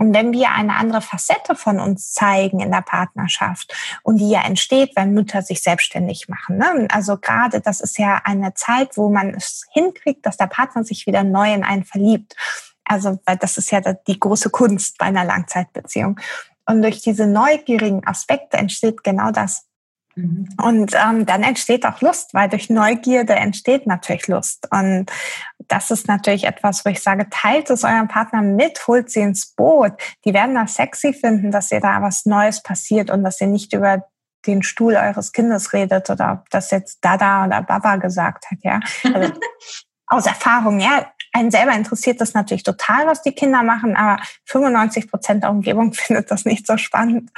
Und 0.00 0.14
wenn 0.14 0.32
wir 0.32 0.50
eine 0.52 0.76
andere 0.76 1.02
Facette 1.02 1.54
von 1.54 1.78
uns 1.78 2.14
zeigen 2.14 2.60
in 2.60 2.70
der 2.70 2.80
Partnerschaft 2.80 3.74
und 4.02 4.16
die 4.16 4.30
ja 4.30 4.40
entsteht, 4.40 4.96
wenn 4.96 5.12
Mütter 5.12 5.42
sich 5.42 5.62
selbstständig 5.62 6.26
machen. 6.26 6.56
Ne? 6.56 6.88
Also 6.90 7.18
gerade 7.18 7.60
das 7.60 7.82
ist 7.82 7.98
ja 7.98 8.18
eine 8.24 8.54
Zeit, 8.54 8.96
wo 8.96 9.10
man 9.10 9.34
es 9.34 9.66
hinkriegt, 9.70 10.24
dass 10.24 10.38
der 10.38 10.46
Partner 10.46 10.84
sich 10.84 11.06
wieder 11.06 11.22
neu 11.22 11.52
in 11.52 11.64
einen 11.64 11.84
verliebt. 11.84 12.34
Also 12.82 13.20
weil 13.26 13.36
das 13.36 13.58
ist 13.58 13.70
ja 13.72 13.82
die 13.82 14.18
große 14.18 14.48
Kunst 14.48 14.96
bei 14.96 15.04
einer 15.04 15.26
Langzeitbeziehung. 15.26 16.18
Und 16.64 16.80
durch 16.80 17.02
diese 17.02 17.26
neugierigen 17.26 18.06
Aspekte 18.06 18.56
entsteht 18.56 19.04
genau 19.04 19.32
das. 19.32 19.66
Mhm. 20.20 20.48
Und 20.62 20.94
ähm, 20.94 21.26
dann 21.26 21.42
entsteht 21.42 21.86
auch 21.86 22.00
Lust, 22.00 22.34
weil 22.34 22.48
durch 22.48 22.70
Neugierde 22.70 23.34
entsteht 23.34 23.86
natürlich 23.86 24.28
Lust. 24.28 24.68
Und 24.70 25.06
das 25.68 25.90
ist 25.90 26.08
natürlich 26.08 26.44
etwas, 26.44 26.84
wo 26.84 26.90
ich 26.90 27.02
sage, 27.02 27.28
teilt 27.30 27.70
es 27.70 27.84
eurem 27.84 28.08
Partner 28.08 28.42
mit, 28.42 28.86
holt 28.86 29.10
sie 29.10 29.20
ins 29.20 29.54
Boot. 29.54 29.92
Die 30.24 30.34
werden 30.34 30.54
das 30.54 30.74
sexy 30.74 31.12
finden, 31.12 31.50
dass 31.50 31.70
ihr 31.70 31.80
da 31.80 32.02
was 32.02 32.26
Neues 32.26 32.62
passiert 32.62 33.10
und 33.10 33.22
dass 33.24 33.40
ihr 33.40 33.46
nicht 33.46 33.72
über 33.72 34.04
den 34.46 34.62
Stuhl 34.62 34.96
eures 34.96 35.32
Kindes 35.32 35.72
redet 35.72 36.08
oder 36.10 36.32
ob 36.32 36.50
das 36.50 36.70
jetzt 36.70 36.98
Dada 37.02 37.44
oder 37.44 37.62
Baba 37.62 37.96
gesagt 37.96 38.50
hat, 38.50 38.58
ja. 38.62 38.80
Also, 39.12 39.32
aus 40.06 40.26
Erfahrung, 40.26 40.80
ja, 40.80 41.06
einen 41.32 41.50
selber 41.50 41.72
interessiert 41.72 42.20
das 42.20 42.34
natürlich 42.34 42.62
total, 42.62 43.06
was 43.06 43.22
die 43.22 43.32
Kinder 43.32 43.62
machen, 43.62 43.96
aber 43.96 44.22
95 44.46 45.10
Prozent 45.10 45.42
der 45.42 45.50
Umgebung 45.50 45.92
findet 45.94 46.30
das 46.30 46.44
nicht 46.44 46.66
so 46.66 46.76
spannend. 46.76 47.30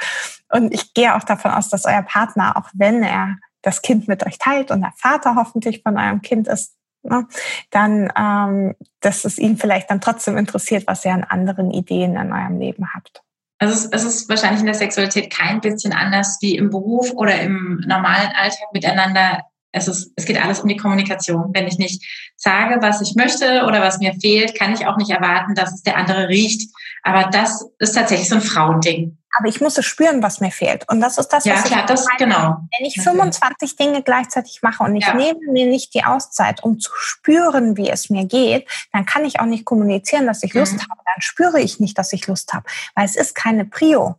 Und 0.49 0.73
ich 0.73 0.93
gehe 0.93 1.15
auch 1.15 1.23
davon 1.23 1.51
aus, 1.51 1.69
dass 1.69 1.85
euer 1.85 2.03
Partner, 2.03 2.57
auch 2.57 2.69
wenn 2.73 3.03
er 3.03 3.37
das 3.61 3.81
Kind 3.81 4.07
mit 4.07 4.25
euch 4.25 4.37
teilt 4.37 4.71
und 4.71 4.81
der 4.81 4.93
Vater 4.97 5.35
hoffentlich 5.35 5.81
von 5.83 5.97
eurem 5.97 6.21
Kind 6.21 6.47
ist, 6.47 6.75
ne, 7.03 7.27
dann, 7.71 8.11
ähm, 8.17 8.75
dass 8.99 9.25
es 9.25 9.37
ihn 9.37 9.57
vielleicht 9.57 9.89
dann 9.89 10.01
trotzdem 10.01 10.37
interessiert, 10.37 10.85
was 10.87 11.05
ihr 11.05 11.13
an 11.13 11.23
anderen 11.23 11.71
Ideen 11.71 12.15
in 12.15 12.33
eurem 12.33 12.59
Leben 12.59 12.93
habt. 12.93 13.21
Also 13.59 13.73
es, 13.73 13.85
es 13.85 14.03
ist 14.03 14.29
wahrscheinlich 14.29 14.59
in 14.59 14.65
der 14.65 14.75
Sexualität 14.75 15.31
kein 15.31 15.61
bisschen 15.61 15.93
anders 15.93 16.37
wie 16.41 16.57
im 16.57 16.69
Beruf 16.69 17.11
oder 17.11 17.39
im 17.39 17.81
normalen 17.87 18.31
Alltag 18.35 18.73
miteinander 18.73 19.43
es, 19.73 19.87
ist, 19.87 20.13
es 20.15 20.25
geht 20.25 20.41
alles 20.41 20.61
um 20.61 20.69
die 20.69 20.77
Kommunikation. 20.77 21.49
Wenn 21.51 21.67
ich 21.67 21.77
nicht 21.77 22.05
sage, 22.35 22.77
was 22.81 23.01
ich 23.01 23.15
möchte 23.15 23.65
oder 23.65 23.81
was 23.81 23.97
mir 23.97 24.13
fehlt, 24.13 24.57
kann 24.57 24.73
ich 24.73 24.85
auch 24.85 24.97
nicht 24.97 25.09
erwarten, 25.09 25.55
dass 25.55 25.73
es 25.73 25.81
der 25.81 25.97
andere 25.97 26.29
riecht. 26.29 26.71
Aber 27.01 27.29
das 27.29 27.65
ist 27.79 27.93
tatsächlich 27.93 28.29
so 28.29 28.35
ein 28.35 28.41
Frauending. 28.41 29.17
Aber 29.35 29.49
ich 29.49 29.59
muss 29.61 29.77
es 29.79 29.85
spüren, 29.85 30.21
was 30.21 30.41
mir 30.41 30.51
fehlt. 30.51 30.87
Und 30.89 31.01
das 31.01 31.17
ist 31.17 31.29
das, 31.29 31.43
ja, 31.45 31.55
was 31.55 31.63
klar, 31.63 31.79
ich 31.81 31.85
das, 31.87 32.07
genau. 32.19 32.57
Wenn 32.77 32.85
ich 32.85 33.01
25 33.01 33.75
Dinge 33.75 34.03
gleichzeitig 34.03 34.61
mache 34.61 34.83
und 34.83 34.95
ich 34.95 35.07
ja. 35.07 35.15
nehme 35.15 35.39
mir 35.51 35.65
nicht 35.65 35.95
die 35.95 36.05
Auszeit, 36.05 36.63
um 36.63 36.79
zu 36.79 36.91
spüren, 36.95 37.75
wie 37.75 37.89
es 37.89 38.11
mir 38.11 38.25
geht, 38.25 38.69
dann 38.91 39.07
kann 39.07 39.25
ich 39.25 39.39
auch 39.39 39.45
nicht 39.45 39.65
kommunizieren, 39.65 40.27
dass 40.27 40.43
ich 40.43 40.53
Lust 40.53 40.73
mhm. 40.73 40.81
habe. 40.81 41.01
Dann 41.03 41.21
spüre 41.21 41.59
ich 41.59 41.79
nicht, 41.79 41.97
dass 41.97 42.13
ich 42.13 42.27
Lust 42.27 42.53
habe, 42.53 42.65
weil 42.93 43.05
es 43.05 43.15
ist 43.15 43.33
keine 43.33 43.65
Prio. 43.65 44.17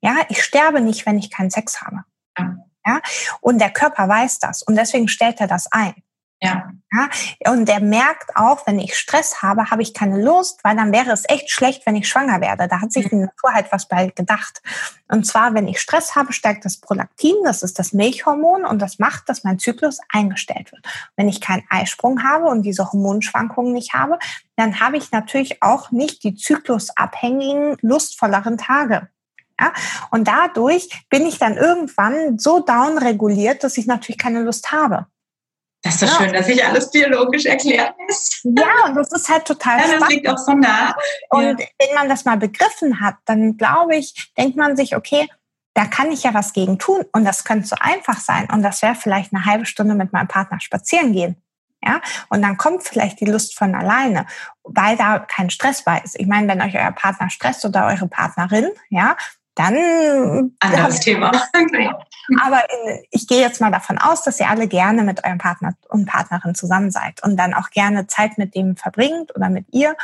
Ja, 0.00 0.16
ich 0.30 0.42
sterbe 0.42 0.80
nicht, 0.80 1.04
wenn 1.04 1.18
ich 1.18 1.30
keinen 1.30 1.50
Sex 1.50 1.82
habe. 1.82 2.04
Ja. 2.38 2.56
Ja? 2.86 3.00
Und 3.40 3.60
der 3.60 3.70
Körper 3.70 4.08
weiß 4.08 4.38
das 4.38 4.62
und 4.62 4.76
deswegen 4.76 5.08
stellt 5.08 5.40
er 5.40 5.48
das 5.48 5.70
ein. 5.72 5.94
Ja. 6.42 6.70
ja. 6.92 7.50
Und 7.50 7.66
der 7.66 7.80
merkt 7.80 8.36
auch, 8.36 8.66
wenn 8.66 8.78
ich 8.78 8.94
Stress 8.94 9.40
habe, 9.40 9.70
habe 9.70 9.80
ich 9.80 9.94
keine 9.94 10.22
Lust, 10.22 10.62
weil 10.64 10.76
dann 10.76 10.92
wäre 10.92 11.10
es 11.10 11.24
echt 11.28 11.50
schlecht, 11.50 11.86
wenn 11.86 11.96
ich 11.96 12.08
schwanger 12.08 12.42
werde. 12.42 12.68
Da 12.68 12.82
hat 12.82 12.92
sich 12.92 13.08
die 13.08 13.16
Natur 13.16 13.54
halt 13.54 13.72
was 13.72 13.88
bei 13.88 14.08
gedacht. 14.08 14.60
Und 15.08 15.26
zwar, 15.26 15.54
wenn 15.54 15.66
ich 15.66 15.80
Stress 15.80 16.14
habe, 16.14 16.34
steigt 16.34 16.66
das 16.66 16.78
Prolaktin, 16.78 17.34
das 17.44 17.62
ist 17.62 17.78
das 17.78 17.94
Milchhormon, 17.94 18.66
und 18.66 18.82
das 18.82 18.98
macht, 18.98 19.28
dass 19.30 19.44
mein 19.44 19.58
Zyklus 19.58 19.98
eingestellt 20.10 20.72
wird. 20.72 20.86
Wenn 21.16 21.28
ich 21.28 21.40
keinen 21.40 21.64
Eisprung 21.70 22.22
habe 22.22 22.46
und 22.46 22.62
diese 22.62 22.92
Hormonschwankungen 22.92 23.72
nicht 23.72 23.94
habe, 23.94 24.18
dann 24.56 24.80
habe 24.80 24.98
ich 24.98 25.12
natürlich 25.12 25.62
auch 25.62 25.90
nicht 25.90 26.22
die 26.22 26.34
zyklusabhängigen, 26.34 27.78
lustvolleren 27.80 28.58
Tage. 28.58 29.08
Ja? 29.60 29.72
Und 30.10 30.28
dadurch 30.28 30.88
bin 31.08 31.26
ich 31.26 31.38
dann 31.38 31.56
irgendwann 31.56 32.38
so 32.38 32.60
downreguliert, 32.60 33.64
dass 33.64 33.78
ich 33.78 33.86
natürlich 33.86 34.18
keine 34.18 34.42
Lust 34.42 34.72
habe. 34.72 35.06
Das 35.82 35.94
ist 35.94 36.00
so 36.00 36.06
ja. 36.06 36.12
schön, 36.12 36.32
dass 36.32 36.46
sich 36.46 36.64
alles 36.64 36.90
biologisch 36.90 37.44
erklärt 37.44 37.94
ist. 38.08 38.40
Ja, 38.44 38.86
und 38.86 38.96
das 38.96 39.12
ist 39.12 39.28
halt 39.28 39.44
total 39.44 39.78
ja, 39.78 39.86
das 39.86 39.94
spannend. 39.96 40.10
liegt 40.10 40.28
auch 40.28 40.38
so 40.38 40.52
nah. 40.52 40.96
Und 41.30 41.60
ja. 41.60 41.66
wenn 41.78 41.94
man 41.94 42.08
das 42.08 42.24
mal 42.24 42.36
begriffen 42.36 43.00
hat, 43.00 43.16
dann 43.24 43.56
glaube 43.56 43.94
ich, 43.96 44.32
denkt 44.36 44.56
man 44.56 44.76
sich, 44.76 44.96
okay, 44.96 45.28
da 45.74 45.84
kann 45.84 46.10
ich 46.10 46.22
ja 46.22 46.34
was 46.34 46.54
gegen 46.54 46.78
tun 46.78 47.04
und 47.12 47.24
das 47.24 47.44
könnte 47.44 47.68
so 47.68 47.76
einfach 47.78 48.18
sein 48.18 48.48
und 48.50 48.62
das 48.62 48.80
wäre 48.82 48.94
vielleicht 48.94 49.34
eine 49.34 49.44
halbe 49.44 49.66
Stunde 49.66 49.94
mit 49.94 50.12
meinem 50.12 50.26
Partner 50.26 50.58
spazieren 50.58 51.12
gehen. 51.12 51.36
Ja, 51.84 52.00
und 52.30 52.42
dann 52.42 52.56
kommt 52.56 52.82
vielleicht 52.82 53.20
die 53.20 53.26
Lust 53.26 53.56
von 53.56 53.74
alleine, 53.74 54.26
weil 54.64 54.96
da 54.96 55.18
kein 55.20 55.50
Stress 55.50 55.84
bei 55.84 55.98
ist. 55.98 56.18
Ich 56.18 56.26
meine, 56.26 56.48
wenn 56.48 56.62
euch 56.62 56.74
euer 56.74 56.90
Partner 56.90 57.30
stresst 57.30 57.64
oder 57.64 57.86
eure 57.86 58.08
Partnerin, 58.08 58.70
ja, 58.88 59.16
dann 59.56 60.52
anderes 60.60 61.00
Thema. 61.00 61.32
Genau. 61.52 61.98
Aber 62.44 62.62
ich 63.10 63.26
gehe 63.28 63.40
jetzt 63.40 63.60
mal 63.60 63.70
davon 63.70 63.98
aus, 63.98 64.22
dass 64.22 64.40
ihr 64.40 64.48
alle 64.48 64.66
gerne 64.66 65.02
mit 65.04 65.24
eurem 65.24 65.38
Partner 65.38 65.74
und 65.88 66.06
Partnerin 66.06 66.54
zusammen 66.54 66.90
seid 66.90 67.22
und 67.22 67.36
dann 67.36 67.54
auch 67.54 67.70
gerne 67.70 68.08
Zeit 68.08 68.36
mit 68.36 68.54
dem 68.54 68.76
verbringt 68.76 69.34
oder 69.36 69.48
mit 69.48 69.66
ihr 69.72 69.96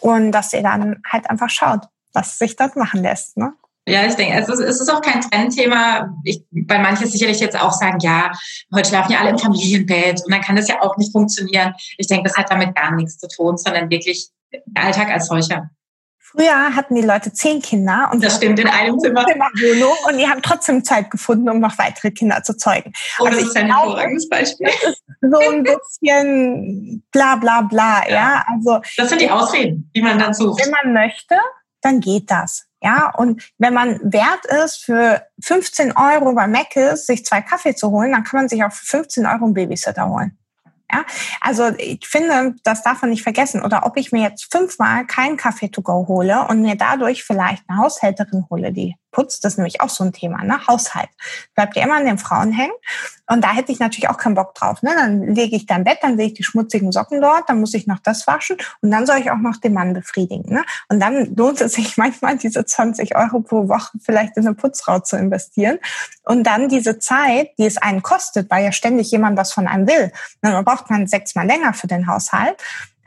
und 0.00 0.32
dass 0.32 0.52
ihr 0.52 0.62
dann 0.62 1.02
halt 1.10 1.28
einfach 1.30 1.48
schaut, 1.48 1.86
was 2.12 2.38
sich 2.38 2.56
dort 2.56 2.76
machen 2.76 3.02
lässt. 3.02 3.36
Ne? 3.36 3.52
Ja, 3.88 4.04
ich 4.04 4.14
denke, 4.14 4.38
es 4.38 4.48
ist, 4.48 4.60
es 4.60 4.80
ist 4.80 4.88
auch 4.88 5.00
kein 5.00 5.20
Trendthema, 5.20 6.12
ich, 6.24 6.44
weil 6.50 6.80
manche 6.80 7.06
sicherlich 7.06 7.40
jetzt 7.40 7.58
auch 7.58 7.72
sagen, 7.72 7.98
ja, 8.00 8.32
heute 8.74 8.88
schlafen 8.88 9.12
ja 9.12 9.20
alle 9.20 9.30
im 9.30 9.38
Familienbett 9.38 10.22
und 10.24 10.32
dann 10.32 10.40
kann 10.40 10.56
das 10.56 10.68
ja 10.68 10.82
auch 10.82 10.96
nicht 10.96 11.12
funktionieren. 11.12 11.72
Ich 11.96 12.08
denke, 12.08 12.28
das 12.28 12.36
hat 12.36 12.50
damit 12.50 12.74
gar 12.74 12.94
nichts 12.94 13.18
zu 13.18 13.28
tun, 13.28 13.56
sondern 13.56 13.88
wirklich 13.88 14.28
der 14.52 14.84
Alltag 14.84 15.10
als 15.10 15.26
solcher. 15.26 15.70
Früher 16.30 16.74
hatten 16.74 16.96
die 16.96 17.02
Leute 17.02 17.32
zehn 17.32 17.62
Kinder 17.62 18.10
und 18.12 18.22
das 18.22 18.36
stimmt 18.36 18.58
in 18.58 18.66
einem 18.66 18.98
Zimmer. 18.98 19.24
Zimmerwohnung 19.26 19.96
und 20.08 20.18
die 20.18 20.26
haben 20.26 20.42
trotzdem 20.42 20.82
Zeit 20.82 21.10
gefunden, 21.10 21.48
um 21.48 21.60
noch 21.60 21.78
weitere 21.78 22.10
Kinder 22.10 22.42
zu 22.42 22.56
zeugen. 22.56 22.92
Oh, 23.20 23.26
also 23.26 23.38
das 23.38 23.48
ist 23.48 23.56
ein 23.56 23.72
hervorragendes 23.72 24.28
Beispiel. 24.28 24.68
so 25.20 25.38
ein 25.38 25.62
bisschen 25.62 27.04
bla 27.12 27.36
bla 27.36 27.62
bla, 27.62 28.08
ja. 28.08 28.14
ja. 28.14 28.44
Also 28.52 28.80
das 28.96 29.08
sind 29.08 29.20
die 29.20 29.30
Ausreden, 29.30 29.88
die 29.94 30.02
man 30.02 30.18
dann 30.18 30.34
sucht. 30.34 30.64
Wenn 30.64 30.72
man 30.72 31.04
möchte, 31.04 31.36
dann 31.80 32.00
geht 32.00 32.30
das. 32.30 32.66
Ja, 32.82 33.12
und 33.16 33.42
wenn 33.58 33.72
man 33.72 34.00
wert 34.02 34.44
ist, 34.64 34.84
für 34.84 35.22
15 35.42 35.96
Euro 35.96 36.34
bei 36.34 36.46
Mc's 36.48 37.06
sich 37.06 37.24
zwei 37.24 37.40
Kaffee 37.40 37.74
zu 37.74 37.90
holen, 37.90 38.12
dann 38.12 38.24
kann 38.24 38.40
man 38.40 38.48
sich 38.48 38.64
auch 38.64 38.72
für 38.72 38.84
15 38.84 39.26
Euro 39.26 39.44
einen 39.44 39.54
Babysitter 39.54 40.08
holen. 40.08 40.36
Ja, 40.92 41.04
also 41.40 41.68
ich 41.78 42.06
finde, 42.06 42.54
das 42.62 42.82
darf 42.82 43.02
man 43.02 43.10
nicht 43.10 43.22
vergessen. 43.22 43.62
Oder 43.62 43.84
ob 43.86 43.96
ich 43.96 44.12
mir 44.12 44.22
jetzt 44.22 44.52
fünfmal 44.52 45.04
keinen 45.06 45.36
Kaffee 45.36 45.68
to 45.68 45.82
go 45.82 46.06
hole 46.06 46.46
und 46.48 46.62
mir 46.62 46.76
dadurch 46.76 47.24
vielleicht 47.24 47.64
eine 47.66 47.78
Haushälterin 47.78 48.46
hole, 48.50 48.72
die 48.72 48.94
putzt, 49.16 49.44
das 49.44 49.54
ist 49.54 49.56
nämlich 49.56 49.80
auch 49.80 49.88
so 49.88 50.04
ein 50.04 50.12
Thema, 50.12 50.44
ne? 50.44 50.66
Haushalt. 50.68 51.08
Bleibt 51.54 51.74
ja 51.74 51.84
immer 51.84 51.96
an 51.96 52.04
den 52.04 52.18
Frauen 52.18 52.52
hängen. 52.52 52.74
Und 53.26 53.42
da 53.42 53.54
hätte 53.54 53.72
ich 53.72 53.78
natürlich 53.78 54.10
auch 54.10 54.18
keinen 54.18 54.34
Bock 54.34 54.54
drauf. 54.54 54.82
Ne? 54.82 54.90
Dann 54.94 55.34
lege 55.34 55.56
ich 55.56 55.64
da 55.64 55.76
im 55.76 55.84
Bett, 55.84 55.98
dann 56.02 56.16
sehe 56.16 56.26
ich 56.26 56.34
die 56.34 56.44
schmutzigen 56.44 56.92
Socken 56.92 57.20
dort, 57.22 57.48
dann 57.48 57.58
muss 57.58 57.74
ich 57.74 57.86
noch 57.86 57.98
das 57.98 58.26
waschen 58.26 58.56
und 58.82 58.90
dann 58.90 59.06
soll 59.06 59.16
ich 59.16 59.30
auch 59.30 59.38
noch 59.38 59.56
den 59.56 59.72
Mann 59.72 59.94
befriedigen. 59.94 60.52
Ne? 60.52 60.64
Und 60.88 61.00
dann 61.00 61.34
lohnt 61.34 61.60
es 61.60 61.72
sich 61.72 61.96
manchmal, 61.96 62.36
diese 62.36 62.64
20 62.64 63.16
Euro 63.16 63.40
pro 63.40 63.68
Woche 63.68 63.98
vielleicht 64.00 64.36
in 64.36 64.46
eine 64.46 64.54
Putzfrau 64.54 65.00
zu 65.00 65.16
investieren. 65.16 65.78
Und 66.24 66.44
dann 66.44 66.68
diese 66.68 66.98
Zeit, 66.98 67.50
die 67.58 67.64
es 67.64 67.78
einen 67.78 68.02
kostet, 68.02 68.50
weil 68.50 68.64
ja 68.64 68.70
ständig 68.70 69.10
jemand 69.10 69.38
was 69.38 69.52
von 69.52 69.66
einem 69.66 69.88
will. 69.88 70.12
Dann 70.42 70.64
braucht 70.64 70.90
man 70.90 71.06
sechsmal 71.06 71.46
länger 71.46 71.72
für 71.72 71.86
den 71.86 72.06
Haushalt 72.06 72.56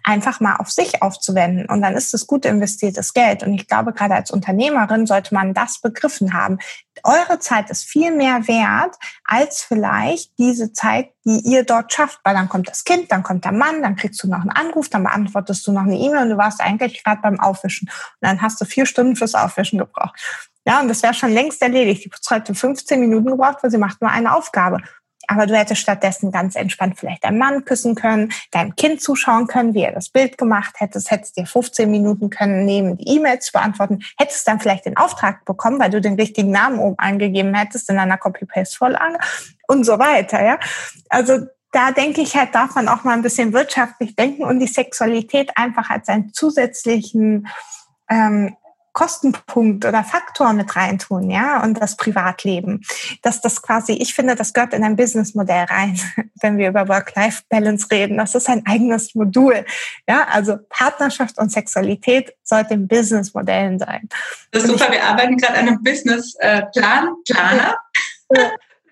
einfach 0.04 0.40
mal 0.40 0.56
auf 0.58 0.70
sich 0.70 1.02
aufzuwenden. 1.02 1.66
Und 1.68 1.82
dann 1.82 1.96
ist 1.96 2.14
es 2.14 2.28
gut 2.28 2.46
investiertes 2.46 3.14
Geld. 3.14 3.44
Und 3.44 3.54
ich 3.54 3.68
glaube, 3.68 3.94
gerade 3.94 4.16
als 4.16 4.32
Unternehmerin 4.32 5.06
sollte 5.06 5.34
man 5.34 5.54
das 5.54 5.80
begriffen 5.80 6.34
haben. 6.34 6.60
Eure 7.04 7.40
Zeit 7.40 7.70
ist 7.70 7.86
viel 7.86 8.12
mehr 8.12 8.48
wert 8.48 8.96
als 9.24 9.62
vielleicht 9.64 10.38
diese 10.38 10.74
Zeit, 10.74 11.10
die 11.26 11.40
ihr 11.46 11.64
dort 11.64 11.94
schafft, 11.94 12.20
weil 12.24 12.34
dann 12.34 12.50
kommt 12.50 12.68
das 12.68 12.84
Kind, 12.84 13.12
dann 13.12 13.24
kommt 13.24 13.46
der 13.46 13.54
Mann, 13.54 13.82
dann 13.82 13.96
kriegst 13.96 14.22
du 14.22 14.28
noch 14.28 14.42
einen 14.42 14.50
Anruf, 14.50 14.90
dann 14.90 15.04
beantwortest 15.04 15.66
du 15.66 15.72
noch 15.72 15.84
eine 15.84 15.98
E-Mail 15.98 16.24
und 16.24 16.30
du 16.30 16.38
warst 16.38 16.60
eigentlich 16.60 17.04
gerade 17.04 17.22
beim 17.22 17.40
Aufwischen. 17.40 17.90
Und 17.90 18.28
dann 18.28 18.42
hast 18.42 18.60
du 18.60 18.66
vier 18.66 18.86
Stunden 18.86 19.16
fürs 19.16 19.36
Aufwischen 19.36 19.80
gebraucht. 19.80 20.20
Ja, 20.66 20.82
und 20.82 20.88
das 20.88 21.02
wäre 21.02 21.14
schon 21.14 21.32
längst 21.32 21.62
erledigt. 21.62 22.06
Die 22.06 22.10
Putzfrau 22.10 22.40
15 22.54 23.00
Minuten 23.00 23.32
gebraucht, 23.32 23.58
weil 23.64 23.72
sie 23.72 23.78
macht 23.78 24.02
nur 24.02 24.12
eine 24.12 24.36
Aufgabe. 24.36 24.82
Aber 25.30 25.46
du 25.46 25.56
hättest 25.56 25.82
stattdessen 25.82 26.32
ganz 26.32 26.56
entspannt 26.56 26.96
vielleicht 26.98 27.24
deinen 27.24 27.38
Mann 27.38 27.64
küssen 27.64 27.94
können, 27.94 28.34
deinem 28.50 28.76
Kind 28.76 29.00
zuschauen 29.00 29.46
können, 29.46 29.76
wie 29.76 29.84
er 29.84 29.92
das 29.92 30.10
Bild 30.10 30.40
gemacht 30.40 30.76
hättest, 30.80 31.12
hättest 31.12 31.38
dir 31.38 31.46
15 31.46 31.90
Minuten 31.90 32.32
können 32.32 32.66
nehmen, 32.66 32.98
die 32.98 33.16
E-Mails 33.16 33.52
beantworten, 33.52 34.00
hättest 34.18 34.48
dann 34.48 34.60
vielleicht 34.60 34.88
den 34.88 34.98
Auftrag 34.98 35.46
bekommen, 35.46 35.80
weil 35.80 35.92
du 35.92 36.02
den 36.02 36.16
richtigen 36.16 36.50
Namen 36.50 36.80
oben 36.80 36.98
eingegeben 36.98 37.54
hättest 37.54 37.92
in 37.92 38.00
einer 38.00 38.18
Copy-Paste-Vorlage 38.18 39.20
und 39.68 39.86
so 39.86 40.00
weiter, 40.00 40.44
ja. 40.44 40.60
Also 41.10 41.46
da 41.72 41.92
denke 41.92 42.22
ich 42.22 42.36
halt, 42.36 42.56
darf 42.56 42.74
man 42.74 42.88
auch 42.88 43.04
mal 43.04 43.14
ein 43.14 43.22
bisschen 43.22 43.54
wirtschaftlich 43.54 44.16
denken 44.16 44.44
und 44.44 44.58
die 44.58 44.66
Sexualität 44.66 45.52
einfach 45.56 45.92
als 45.92 46.10
einen 46.10 46.34
zusätzlichen 46.34 47.48
ähm, 48.10 48.56
Kostenpunkt 48.94 49.86
oder 49.86 50.04
Faktor 50.04 50.54
mit 50.54 50.76
reintun, 50.76 51.30
ja, 51.30 51.64
und 51.64 51.82
das 51.82 51.96
Privatleben. 51.96 52.82
Dass 53.22 53.42
das 53.42 53.62
quasi, 53.62 53.94
ich 53.94 54.14
finde, 54.14 54.36
das 54.36 54.54
gehört 54.54 54.74
in 54.74 54.84
ein 54.84 54.96
Businessmodell 54.96 55.66
rein, 55.66 56.00
wenn 56.42 56.58
wir 56.58 56.70
über 56.70 56.88
Work-Life-Balance 56.88 57.88
reden. 57.92 58.18
Das 58.18 58.36
ist 58.36 58.50
ein 58.50 58.66
eigenes 58.66 59.16
Modul, 59.16 59.66
ja, 60.08 60.28
also 60.32 60.58
Partnerschaft 60.70 61.38
und 61.38 61.52
Sexualität 61.52 62.34
sollte 62.44 62.74
in 62.74 62.88
Businessmodellen 62.88 63.80
sein. 63.80 64.10
Das 64.52 64.64
ist 64.64 64.72
super, 64.72 64.92
wir 64.92 65.04
arbeiten 65.04 65.38
gerade 65.38 65.60
an 65.60 65.68
einem 65.68 65.84
Businessplan, 65.84 67.16
Planer. 67.26 67.78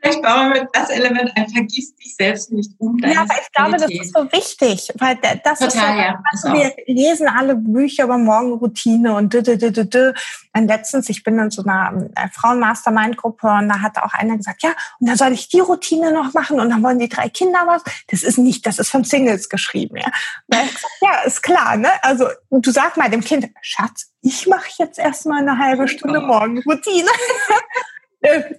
Ja. 0.03 0.11
Vielleicht 0.11 0.21
bauen 0.21 0.53
wir 0.53 0.67
das 0.73 0.89
Element 0.89 1.31
ein, 1.35 1.49
vergiss 1.49 1.95
dich 1.95 2.15
selbst 2.15 2.51
nicht 2.51 2.71
um 2.77 2.97
deine 2.97 3.13
Ja, 3.13 3.21
aber 3.21 3.33
ich 3.41 3.51
glaube, 3.51 3.77
das 3.77 3.89
ist 3.89 4.13
so 4.13 4.31
wichtig, 4.31 4.93
weil 4.97 5.17
das 5.43 5.59
Total, 5.59 5.67
ist 5.67 5.73
so, 5.73 5.79
ja, 5.79 6.23
also 6.31 6.53
wir 6.53 6.73
lesen 6.87 7.27
alle 7.27 7.55
Bücher 7.55 8.05
über 8.05 8.17
Morgenroutine 8.17 9.13
und 9.13 9.33
dü, 9.33 9.41
dü, 9.41 9.57
dü, 9.57 9.71
dü, 9.71 9.85
dü. 9.85 10.13
Und 10.53 10.67
letztens, 10.67 11.09
ich 11.09 11.23
bin 11.23 11.37
in 11.39 11.51
so 11.51 11.63
einer 11.63 12.09
äh, 12.15 12.29
Frauen-Mastermind-Gruppe 12.29 13.47
und 13.47 13.69
da 13.69 13.81
hat 13.81 13.97
auch 13.97 14.13
einer 14.13 14.37
gesagt, 14.37 14.63
ja, 14.63 14.71
und 14.99 15.07
dann 15.07 15.17
soll 15.17 15.31
ich 15.31 15.49
die 15.49 15.59
Routine 15.59 16.11
noch 16.11 16.33
machen 16.33 16.59
und 16.59 16.69
dann 16.69 16.83
wollen 16.83 16.99
die 16.99 17.09
drei 17.09 17.29
Kinder 17.29 17.63
was. 17.65 17.83
Das 18.07 18.23
ist 18.23 18.37
nicht, 18.37 18.65
das 18.65 18.79
ist 18.79 18.89
von 18.89 19.03
Singles 19.03 19.49
geschrieben, 19.49 19.97
ja. 19.97 20.11
Gesagt, 20.47 20.85
ja, 21.01 21.21
ist 21.25 21.43
klar, 21.43 21.77
ne? 21.77 21.89
Also, 22.01 22.27
du 22.49 22.71
sag 22.71 22.97
mal 22.97 23.09
dem 23.09 23.21
Kind, 23.21 23.49
Schatz, 23.61 24.11
ich 24.21 24.47
mache 24.47 24.69
jetzt 24.79 24.99
erstmal 24.99 25.41
eine 25.41 25.57
halbe 25.57 25.87
Stunde 25.87 26.21
Morgenroutine. 26.21 27.09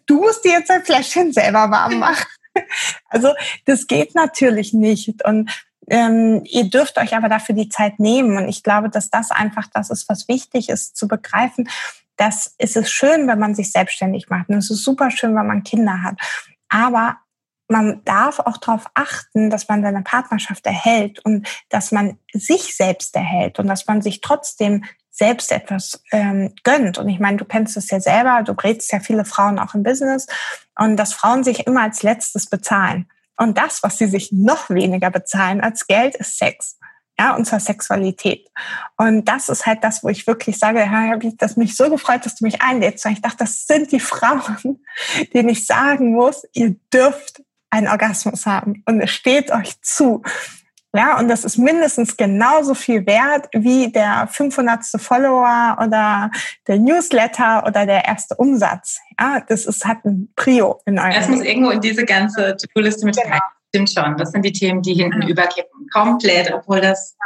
Du 0.07 0.20
musst 0.20 0.44
dir 0.44 0.52
jetzt 0.52 0.70
ein 0.70 0.85
Fläschchen 0.85 1.33
selber 1.33 1.70
warm 1.70 1.98
machen. 1.98 2.26
Also 3.09 3.35
das 3.66 3.87
geht 3.87 4.14
natürlich 4.14 4.72
nicht. 4.72 5.24
Und 5.24 5.50
ähm, 5.88 6.42
ihr 6.44 6.68
dürft 6.68 6.98
euch 6.98 7.14
aber 7.14 7.28
dafür 7.28 7.54
die 7.54 7.68
Zeit 7.68 7.98
nehmen. 7.98 8.37
Und 8.37 8.48
ich 8.48 8.62
glaube, 8.62 8.88
dass 8.90 9.11
das 9.11 9.31
einfach 9.31 9.66
das 9.72 9.90
ist, 9.90 10.09
was 10.09 10.28
wichtig 10.28 10.68
ist 10.68 10.96
zu 10.96 11.09
begreifen. 11.09 11.68
Das 12.16 12.54
ist 12.59 12.76
es 12.76 12.90
schön, 12.90 13.28
wenn 13.28 13.38
man 13.38 13.54
sich 13.54 13.70
selbstständig 13.70 14.28
macht. 14.28 14.48
Und 14.48 14.57
es 14.57 14.70
ist 14.70 14.85
super 14.85 15.11
schön, 15.11 15.37
wenn 15.37 15.46
man 15.46 15.62
Kinder 15.62 16.02
hat. 16.02 16.16
Aber 16.68 17.18
man 17.68 18.02
darf 18.04 18.38
auch 18.40 18.57
darauf 18.57 18.87
achten, 18.94 19.50
dass 19.50 19.68
man 19.68 19.83
seine 19.83 20.02
Partnerschaft 20.02 20.66
erhält 20.66 21.24
und 21.24 21.46
dass 21.68 21.92
man 21.92 22.18
sich 22.33 22.76
selbst 22.76 23.14
erhält 23.14 23.59
und 23.59 23.66
dass 23.66 23.87
man 23.87 24.02
sich 24.02 24.20
trotzdem 24.20 24.85
selbst 25.18 25.50
etwas 25.52 26.02
ähm, 26.12 26.54
gönnt. 26.62 26.98
Und 26.98 27.09
ich 27.09 27.18
meine, 27.18 27.37
du 27.37 27.44
kennst 27.44 27.76
es 27.76 27.90
ja 27.90 28.00
selber, 28.00 28.42
du 28.44 28.54
berätst 28.54 28.92
ja 28.92 29.00
viele 29.00 29.24
Frauen 29.24 29.59
auch 29.59 29.74
im 29.74 29.83
Business 29.83 30.26
und 30.78 30.96
dass 30.96 31.12
Frauen 31.12 31.42
sich 31.42 31.66
immer 31.66 31.83
als 31.83 32.02
letztes 32.02 32.46
bezahlen. 32.46 33.09
Und 33.37 33.59
das, 33.59 33.83
was 33.83 33.98
sie 33.98 34.07
sich 34.07 34.33
noch 34.33 34.70
weniger 34.70 35.11
bezahlen 35.11 35.61
als 35.61 35.87
Geld, 35.87 36.14
ist 36.16 36.38
Sex. 36.38 36.78
Ja, 37.20 37.35
und 37.35 37.46
zwar 37.46 37.59
Sexualität. 37.59 38.48
Und 38.96 39.24
das 39.24 39.48
ist 39.48 39.66
halt 39.66 39.83
das, 39.83 40.04
wo 40.04 40.09
ich 40.09 40.28
wirklich 40.28 40.57
sage, 40.57 40.88
habe 40.88 41.26
ich 41.26 41.37
das 41.37 41.57
mich 41.57 41.74
so 41.74 41.90
gefreut, 41.90 42.24
dass 42.24 42.37
du 42.37 42.44
mich 42.44 42.62
einlädst. 42.62 43.04
Und 43.04 43.12
ich 43.12 43.22
dachte, 43.22 43.38
das 43.38 43.66
sind 43.66 43.90
die 43.90 43.98
Frauen, 43.98 44.81
denen 45.35 45.48
ich 45.48 45.66
sagen 45.66 46.14
muss, 46.14 46.44
ihr 46.52 46.76
dürft 46.92 47.42
einen 47.70 47.88
Orgasmus 47.88 48.46
haben 48.46 48.83
und 48.87 49.00
es 49.00 49.11
steht 49.11 49.50
euch 49.50 49.81
zu. 49.83 50.22
Ja, 50.98 51.16
und 51.20 51.28
das 51.28 51.44
ist 51.44 51.58
mindestens 51.58 52.16
genauso 52.16 52.74
viel 52.74 53.06
wert 53.06 53.48
wie 53.52 53.92
der 53.92 54.26
500. 54.28 54.80
Follower 54.96 55.76
oder 55.80 56.28
der 56.66 56.78
Newsletter 56.80 57.64
oder 57.64 57.87
der 57.87 58.04
erste 58.04 58.34
Umsatz. 58.34 58.98
Ja, 59.18 59.40
das 59.46 59.66
ist 59.66 59.84
halt 59.84 60.04
ein 60.04 60.28
Prio 60.34 60.80
in 60.87 60.98
eurem 60.98 61.12
Das 61.12 61.28
muss 61.28 61.42
irgendwo 61.42 61.70
in 61.70 61.80
diese 61.80 62.04
ganze 62.04 62.56
To-Do-Liste 62.56 63.06
mit 63.06 63.16
genau. 63.16 63.30
rein. 63.30 63.40
Stimmt 63.68 63.90
schon. 63.92 64.16
Das 64.16 64.32
sind 64.32 64.44
die 64.44 64.50
Themen, 64.50 64.82
die 64.82 64.94
hinten 64.94 65.22
ja. 65.22 65.28
überkippen. 65.28 65.87
Komplett, 65.92 66.52
obwohl 66.52 66.80
das 66.80 67.16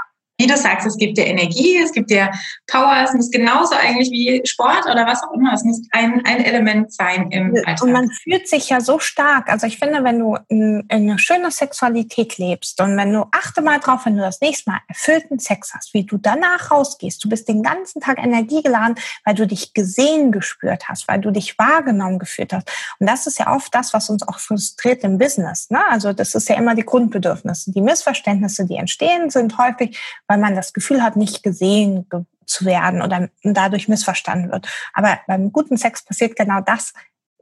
wie 0.43 0.47
du 0.49 0.57
sagst, 0.57 0.87
es 0.87 0.97
gibt 0.97 1.17
dir 1.19 1.27
Energie, 1.27 1.79
es 1.79 1.93
gibt 1.93 2.11
dir 2.11 2.31
Power, 2.67 3.05
es 3.05 3.15
muss 3.15 3.31
genauso 3.31 3.77
eigentlich 3.77 4.11
wie 4.11 4.43
Sport 4.45 4.87
oder 4.87 5.07
was 5.07 5.23
auch 5.23 5.33
immer, 5.33 5.53
es 5.53 5.63
muss 5.63 5.81
ein, 5.93 6.21
ein 6.25 6.45
Element 6.45 6.93
sein 6.93 7.31
im 7.31 7.55
Alltag. 7.55 7.83
Und 7.83 7.93
man 7.93 8.11
fühlt 8.11 8.49
sich 8.49 8.69
ja 8.69 8.81
so 8.81 8.99
stark. 8.99 9.49
Also 9.49 9.69
ich 9.69 9.79
finde, 9.79 10.03
wenn 10.03 10.19
du 10.19 10.37
in, 10.49 10.81
in 10.89 11.11
eine 11.11 11.19
schöne 11.21 11.53
Sexualität 11.53 12.39
lebst 12.39 12.81
und 12.81 12.97
wenn 12.97 13.13
du 13.13 13.25
achte 13.31 13.63
mal 13.63 13.79
drauf, 13.79 14.01
wenn 14.05 14.17
du 14.17 14.23
das 14.23 14.41
nächste 14.41 14.71
Mal 14.71 14.81
erfüllten 14.89 15.39
Sex 15.39 15.73
hast, 15.75 15.95
wie 15.95 16.05
du 16.05 16.19
danach 16.19 16.73
rausgehst, 16.73 17.23
du 17.25 17.29
bist 17.29 17.49
den 17.49 17.63
ganzen 17.63 18.01
Tag 18.01 18.19
energiegeladen, 18.19 18.97
weil 19.25 19.37
du 19.37 19.47
dich 19.47 19.75
gesehen 19.75 20.33
gespürt 20.33 20.89
hast, 20.89 21.07
weil 21.07 21.21
du 21.21 21.31
dich 21.31 21.57
wahrgenommen 21.57 22.19
gefühlt 22.19 22.53
hast. 22.53 22.69
Und 22.99 23.09
das 23.09 23.29
ist 23.29 23.39
ja 23.39 23.55
oft 23.55 23.73
das, 23.73 23.95
was 23.95 24.11
uns 24.11 24.27
auch 24.27 24.41
frustriert 24.41 25.05
im 25.05 25.19
Business. 25.19 25.71
Ne? 25.71 25.81
Also 25.89 26.13
das 26.13 26.35
ist 26.35 26.49
ja 26.49 26.57
immer 26.57 26.75
die 26.75 26.85
Grundbedürfnisse. 26.85 27.71
Die 27.71 27.81
Missverständnisse, 27.81 28.67
die 28.67 28.75
entstehen, 28.75 29.31
sind 29.31 29.57
häufig, 29.57 29.97
weil 30.33 30.39
man 30.39 30.57
das 30.57 30.73
Gefühl 30.73 31.03
hat, 31.03 31.15
nicht 31.15 31.43
gesehen 31.43 32.09
zu 32.47 32.65
werden 32.65 33.03
oder 33.03 33.29
dadurch 33.43 33.87
missverstanden 33.87 34.51
wird. 34.51 34.67
Aber 34.95 35.21
beim 35.27 35.53
guten 35.53 35.77
Sex 35.77 36.03
passiert 36.03 36.37
genau 36.37 36.63
das. 36.63 36.95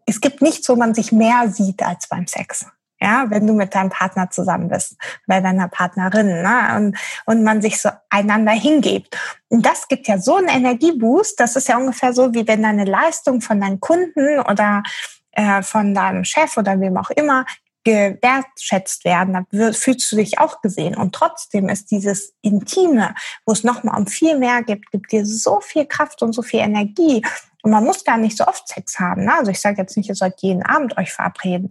Es 0.07 0.21
gibt 0.21 0.43
nichts, 0.43 0.69
wo 0.69 0.75
man 0.75 0.93
sich 0.93 1.13
mehr 1.13 1.49
sieht 1.49 1.85
als 1.85 2.09
beim 2.09 2.27
Sex. 2.27 2.67
ja, 3.01 3.27
wenn 3.31 3.47
du 3.47 3.53
mit 3.53 3.77
deinem 3.77 3.91
Partner 3.91 4.29
zusammen 4.29 4.69
bist, 4.69 4.97
bei 5.29 5.41
deiner 5.41 5.69
Partnerin, 5.69 6.43
ne? 6.43 6.77
und, 6.77 6.99
und 7.27 7.45
man 7.45 7.63
sich 7.63 7.81
so 7.81 7.91
einander 8.11 8.53
hingibt. 8.53 9.17
Und 9.49 9.65
das 9.65 9.87
gibt 9.87 10.09
ja 10.09 10.19
so 10.19 10.35
einen 10.35 10.49
Energieboost, 10.49 11.39
das 11.39 11.55
ist 11.55 11.69
ja 11.69 11.77
ungefähr 11.79 12.13
so, 12.13 12.35
wie 12.35 12.49
wenn 12.49 12.65
deine 12.65 12.87
Leistung 12.87 13.41
von 13.41 13.61
deinen 13.61 13.79
Kunden 13.79 14.41
oder 14.41 14.83
äh, 15.31 15.63
von 15.63 15.95
deinem 15.95 16.25
Chef 16.25 16.57
oder 16.57 16.81
wem 16.81 16.97
auch 16.97 17.11
immer 17.11 17.47
gewertschätzt 17.85 19.05
werden, 19.05 19.35
dann 19.35 19.75
fühlst 19.75 20.11
du 20.13 20.17
dich 20.17 20.39
auch 20.39 20.61
gesehen. 20.61 20.97
Und 20.97 21.15
trotzdem 21.15 21.69
ist 21.69 21.91
dieses 21.91 22.35
Intime, 22.43 23.15
wo 23.47 23.53
es 23.53 23.65
nochmal 23.65 23.99
um 23.99 24.07
viel 24.07 24.39
mehr 24.39 24.63
gibt, 24.63 24.91
gibt 24.91 25.13
dir 25.13 25.25
so 25.25 25.61
viel 25.61 25.87
Kraft 25.87 26.23
und 26.23 26.33
so 26.33 26.43
viel 26.43 26.61
Energie. 26.61 27.23
Und 27.63 27.71
man 27.71 27.85
muss 27.85 28.05
gar 28.05 28.17
nicht 28.17 28.37
so 28.37 28.47
oft 28.47 28.69
Sex 28.69 28.99
haben. 28.99 29.25
Ne? 29.25 29.35
Also 29.35 29.51
ich 29.51 29.61
sage 29.61 29.81
jetzt 29.81 29.97
nicht, 29.97 30.09
ihr 30.09 30.15
sollt 30.15 30.41
jeden 30.41 30.63
Abend 30.63 30.97
euch 30.99 31.13
verabreden. 31.13 31.71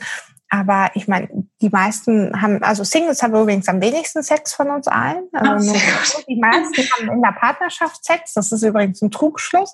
Aber 0.50 0.90
ich 0.96 1.08
meine, 1.08 1.30
die 1.62 1.70
meisten 1.70 2.42
haben, 2.42 2.64
also 2.64 2.84
Singles 2.84 3.22
haben 3.22 3.36
übrigens 3.36 3.68
am 3.68 3.82
wenigsten 3.82 4.24
Sex 4.24 4.54
von 4.54 4.70
uns 4.72 4.88
allen. 4.88 5.28
Also 5.32 5.74
die 6.28 6.38
meisten 6.38 6.82
haben 6.92 7.12
in 7.12 7.22
der 7.22 7.34
Partnerschaft 7.34 8.04
Sex. 8.04 8.34
Das 8.34 8.52
ist 8.52 8.64
übrigens 8.64 9.02
ein 9.02 9.12
Trugschluss. 9.12 9.74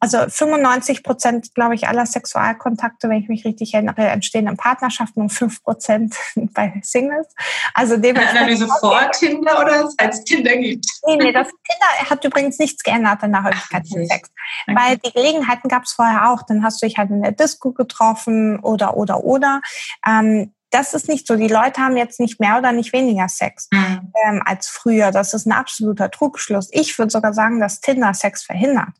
Also 0.00 0.18
95 0.28 1.02
Prozent, 1.02 1.54
glaube 1.54 1.74
ich, 1.74 1.88
aller 1.88 2.06
Sexualkontakte, 2.06 3.08
wenn 3.08 3.20
ich 3.20 3.28
mich 3.28 3.44
richtig 3.44 3.74
erinnere, 3.74 4.06
entstehen 4.08 4.46
in 4.46 4.56
Partnerschaften 4.56 5.22
und 5.22 5.30
5 5.30 5.62
Prozent 5.62 6.14
bei 6.54 6.72
Singles. 6.82 7.26
Also 7.74 7.96
dementsprechend. 7.96 8.38
Analyse 8.38 8.68
vor 8.80 9.10
Tinder 9.10 9.60
oder 9.60 9.88
es 9.98 10.24
Tinder 10.24 10.56
gibt? 10.56 10.86
Nee, 11.06 11.16
nee, 11.16 11.32
das 11.32 11.48
Tinder 11.48 12.10
hat 12.10 12.24
übrigens 12.24 12.58
nichts 12.58 12.82
geändert 12.82 13.22
in 13.24 13.32
der 13.32 13.42
Häufigkeit 13.42 13.88
von 13.88 14.06
Sex. 14.06 14.30
Okay. 14.66 14.78
Weil 14.78 14.96
die 14.98 15.12
Gelegenheiten 15.12 15.68
gab 15.68 15.82
es 15.82 15.92
vorher 15.92 16.30
auch. 16.30 16.42
Dann 16.42 16.62
hast 16.62 16.80
du 16.80 16.86
dich 16.86 16.96
halt 16.96 17.10
in 17.10 17.22
der 17.22 17.32
Disco 17.32 17.72
getroffen 17.72 18.60
oder, 18.60 18.96
oder, 18.96 19.24
oder. 19.24 19.60
Ähm, 20.06 20.52
das 20.70 20.92
ist 20.92 21.08
nicht 21.08 21.26
so. 21.26 21.36
Die 21.36 21.48
Leute 21.48 21.80
haben 21.80 21.96
jetzt 21.96 22.20
nicht 22.20 22.40
mehr 22.40 22.58
oder 22.58 22.72
nicht 22.72 22.92
weniger 22.92 23.28
Sex 23.28 23.68
mhm. 23.72 24.12
ähm, 24.26 24.42
als 24.44 24.68
früher. 24.68 25.10
Das 25.10 25.32
ist 25.32 25.46
ein 25.46 25.52
absoluter 25.52 26.10
Trugschluss. 26.10 26.68
Ich 26.72 26.98
würde 26.98 27.10
sogar 27.10 27.32
sagen, 27.32 27.60
dass 27.60 27.80
Tinder 27.80 28.12
Sex 28.12 28.42
verhindert. 28.42 28.90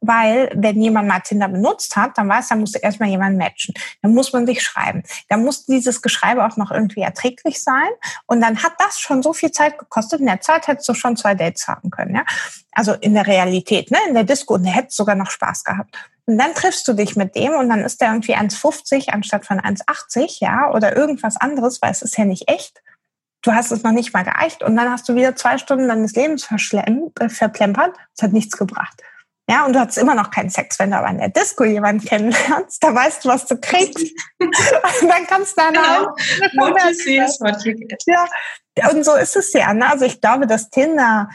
Weil, 0.00 0.50
wenn 0.54 0.82
jemand 0.82 1.08
mal 1.08 1.20
Tinder 1.20 1.48
benutzt 1.48 1.96
hat, 1.96 2.18
dann 2.18 2.28
weiß, 2.28 2.50
er 2.50 2.56
muss 2.56 2.74
erstmal 2.74 3.08
jemanden 3.08 3.38
matchen. 3.38 3.72
Dann 4.02 4.12
muss 4.12 4.32
man 4.32 4.44
sich 4.46 4.62
schreiben. 4.62 5.02
Dann 5.28 5.44
muss 5.44 5.64
dieses 5.64 6.02
Geschreibe 6.02 6.44
auch 6.44 6.58
noch 6.58 6.70
irgendwie 6.70 7.00
erträglich 7.00 7.62
sein. 7.62 7.88
Und 8.26 8.42
dann 8.42 8.62
hat 8.62 8.74
das 8.78 9.00
schon 9.00 9.22
so 9.22 9.32
viel 9.32 9.52
Zeit 9.52 9.78
gekostet. 9.78 10.20
In 10.20 10.26
der 10.26 10.40
Zeit 10.40 10.66
hättest 10.66 10.88
du 10.88 10.94
schon 10.94 11.16
zwei 11.16 11.34
Dates 11.34 11.68
haben 11.68 11.90
können, 11.90 12.16
ja. 12.16 12.24
Also 12.72 12.92
in 12.92 13.14
der 13.14 13.26
Realität, 13.26 13.90
ne, 13.90 13.98
in 14.08 14.14
der 14.14 14.24
Disco. 14.24 14.54
Und 14.54 14.64
der 14.64 14.72
hätte 14.72 14.90
sogar 14.90 15.14
noch 15.14 15.30
Spaß 15.30 15.64
gehabt. 15.64 15.96
Und 16.26 16.38
dann 16.38 16.54
triffst 16.54 16.88
du 16.88 16.94
dich 16.94 17.16
mit 17.16 17.34
dem 17.34 17.52
und 17.52 17.68
dann 17.68 17.80
ist 17.80 18.00
der 18.00 18.08
irgendwie 18.08 18.34
1,50 18.34 19.10
anstatt 19.10 19.44
von 19.44 19.60
1,80, 19.60 20.38
ja, 20.40 20.70
oder 20.72 20.96
irgendwas 20.96 21.36
anderes, 21.36 21.82
weil 21.82 21.90
es 21.90 22.02
ist 22.02 22.16
ja 22.16 22.24
nicht 22.24 22.48
echt. 22.48 22.82
Du 23.42 23.52
hast 23.52 23.70
es 23.72 23.82
noch 23.82 23.92
nicht 23.92 24.14
mal 24.14 24.24
geeicht 24.24 24.62
und 24.62 24.74
dann 24.74 24.90
hast 24.90 25.06
du 25.06 25.14
wieder 25.14 25.36
zwei 25.36 25.58
Stunden 25.58 25.86
deines 25.86 26.14
Lebens 26.14 26.48
äh, 26.50 27.28
verplempert. 27.28 27.94
Es 28.16 28.22
hat 28.22 28.32
nichts 28.32 28.56
gebracht. 28.56 29.02
Ja, 29.46 29.66
und 29.66 29.74
du 29.74 29.80
hast 29.80 29.98
immer 29.98 30.14
noch 30.14 30.30
keinen 30.30 30.48
Sex, 30.48 30.78
wenn 30.78 30.90
du 30.90 30.96
aber 30.96 31.08
in 31.08 31.18
der 31.18 31.28
Disco 31.28 31.64
jemanden 31.64 32.02
kennenlernst, 32.02 32.82
da 32.82 32.94
weißt 32.94 33.24
du, 33.24 33.28
was 33.28 33.44
du 33.44 33.60
kriegst. 33.60 33.98
und 34.38 34.56
dann 35.02 35.26
kannst 35.26 35.58
du 35.58 35.60
dann 35.60 35.74
genau. 35.74 36.06
What 37.40 37.62
you 37.66 37.74
get. 37.74 38.02
Ja, 38.06 38.90
und 38.90 39.04
so 39.04 39.14
ist 39.14 39.36
es 39.36 39.52
ja. 39.52 39.74
Ne? 39.74 39.90
Also 39.90 40.06
ich 40.06 40.22
glaube, 40.22 40.46
dass 40.46 40.70
Tinder 40.70 41.28